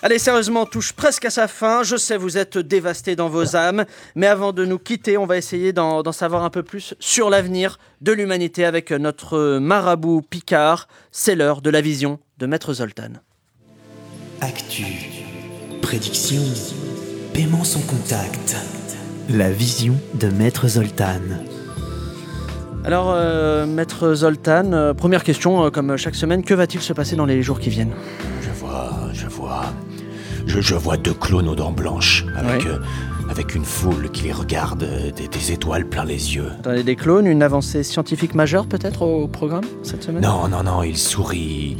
[0.06, 1.82] Allez, sérieusement, on touche presque à sa fin.
[1.82, 3.84] Je sais, vous êtes dévastés dans vos âmes.
[4.14, 7.28] Mais avant de nous quitter, on va essayer d'en d'en savoir un peu plus sur
[7.28, 10.86] l'avenir de l'humanité avec notre marabout Picard.
[11.10, 13.14] C'est l'heure de la vision de Maître Zoltan.
[14.40, 14.84] Actu,
[15.82, 16.44] prédiction,
[17.34, 18.54] paiement sans contact.
[19.28, 21.18] La vision de Maître Zoltan.
[22.84, 27.16] Alors, euh, Maître Zoltan, euh, première question, euh, comme chaque semaine, que va-t-il se passer
[27.16, 27.94] dans les jours qui viennent?
[28.40, 29.64] Je vois, je vois.
[30.46, 32.70] Je, je vois deux clones aux dents blanches, avec, Ouais.
[32.70, 32.78] euh,
[33.30, 36.50] avec une foule qui les regarde, euh, des, des étoiles plein les yeux.
[36.60, 40.22] Attendez, des clones, une avancée scientifique majeure peut-être au programme cette semaine?
[40.22, 41.76] Non, non, non, ils sourient.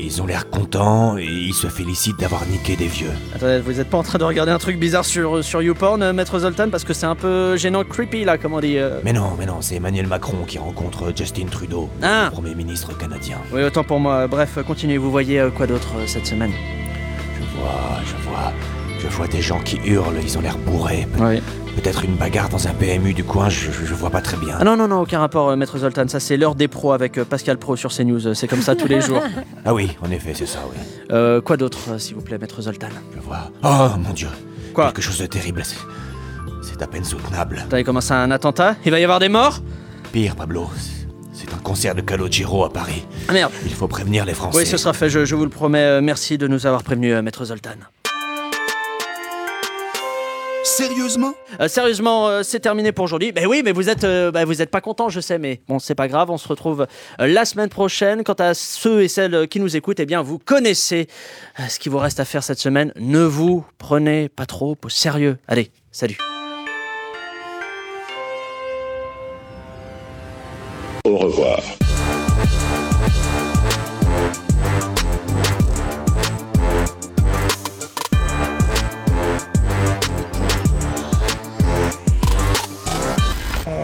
[0.00, 3.10] Ils ont l'air contents et ils se félicitent d'avoir niqué des vieux.
[3.36, 6.12] Attendez, vous êtes pas en train de regarder un truc bizarre sur, sur YouPorn, euh,
[6.12, 8.78] Maître Zoltan, parce que c'est un peu gênant, creepy là, comme on dit.
[8.78, 8.98] euh.
[9.04, 12.24] Mais non, mais non, c'est Emmanuel Macron qui rencontre Justin Trudeau, Ah.
[12.24, 13.36] le Premier ministre canadien.
[13.52, 14.26] Oui, autant pour moi.
[14.26, 16.50] Bref, continuez, vous voyez euh, quoi d'autre euh, cette semaine?
[17.62, 18.52] Vois, je vois.
[19.00, 21.08] Je vois des gens qui hurlent, ils ont l'air bourrés.
[21.16, 21.42] Pe- Oui.
[21.74, 24.56] Peut-être une bagarre dans un PMU du coin, je, je- je vois pas très bien.
[24.60, 26.06] Ah non, non, non, aucun rapport, euh, Maître Zoltan.
[26.06, 28.26] Ça, c'est l'heure des pros avec euh, Pascal Pro sur CNews.
[28.28, 29.22] euh, C'est comme ça tous les jours.
[29.64, 30.76] Ah oui, en effet, c'est ça, oui.
[31.12, 32.88] Euh, quoi d'autre, s'il vous plaît, Maître Zoltan?
[33.16, 33.50] Je vois.
[33.64, 34.28] Oh mon dieu.
[34.74, 34.86] Quoi?
[34.86, 35.62] Quelque chose de terrible.
[35.64, 35.76] c'est-
[36.62, 37.64] C'est à peine soutenable.
[37.84, 38.76] Comment ça, un attentat?
[38.84, 39.60] Il va y avoir des morts?
[40.12, 40.68] Pire, Pablo.
[41.62, 43.06] Concert de Calogero à Paris.
[43.28, 44.58] Ah merde Il faut prévenir les Français.
[44.58, 45.78] Oui, ce sera fait, je, je vous le promets.
[45.78, 47.70] Euh, Merci de nous avoir prévenus, euh, Maître Zoltan.
[50.64, 51.34] Sérieusement?
[51.60, 53.32] Euh, sérieusement, euh, c'est terminé pour aujourd'hui.
[53.32, 55.78] Ben oui, mais vous êtes, euh, bah, vous êtes pas content, je sais, mais bon,
[55.80, 56.30] c'est pas grave.
[56.30, 56.86] On se retrouve
[57.20, 58.22] euh, la semaine prochaine.
[58.22, 61.08] Quant à ceux et celles qui nous écoutent, eh bien, vous connaissez
[61.58, 62.92] euh, ce qu'il vous reste à faire cette semaine.
[62.96, 65.36] Ne vous prenez pas trop au sérieux.
[65.48, 66.16] Allez, salut.
[71.12, 71.60] Au revoir.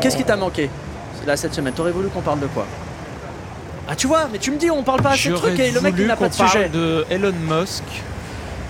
[0.00, 0.70] Qu'est-ce qui t'a manqué
[1.26, 1.74] là cette semaine?
[1.74, 2.64] T'aurais voulu qu'on parle de quoi?
[3.86, 5.82] Ah tu vois, mais tu me dis on parle pas à ce truc et le
[5.82, 6.70] mec il n'a pas de sujet.
[6.70, 7.84] de Elon Musk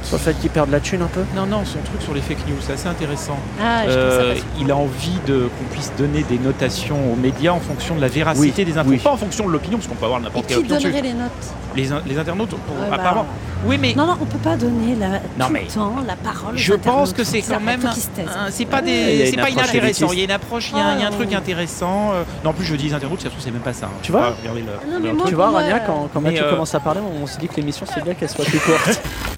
[0.02, 2.20] sur le fait qu'il perde la thune un peu Non, non, son truc sur les
[2.20, 3.36] fake news, c'est assez intéressant.
[3.60, 7.52] Ah, je ça Euh, il a envie de qu'on puisse donner des notations aux médias
[7.52, 8.98] en fonction de la véracité Oui, des infos, oui.
[8.98, 10.78] pas en fonction de l'opinion, parce qu'on peut avoir n'importe quelle qui opinion.
[10.80, 11.14] donnerait dessus.
[11.14, 11.30] les notes
[11.76, 13.26] Les, in- les internautes, pour- Ouais, bah, apparemment.
[13.66, 16.16] Oui, mais Non, non, on peut pas donner la, Non, tout mais- le temps la
[16.16, 16.54] parole.
[16.54, 17.80] aux je pense que c'est quand même.
[18.50, 20.12] C'est pas Ouais, il y a des, pas inintéressant.
[20.12, 21.14] Il y a une approche, il y a, il y a un Ah.
[21.14, 22.12] truc intéressant.
[22.14, 22.22] euh.
[22.44, 23.86] Non, en plus je dis les internautes, ça se trouve c'est même pas ça.
[23.86, 23.98] hein.
[24.02, 24.34] Tu vois
[25.16, 25.28] truc.
[25.28, 28.02] Tu vois Rania, quand, Mathieu euh, commence à parler, on se dit que l'émission c'est
[28.02, 29.00] bien qu'elle soit plus courte.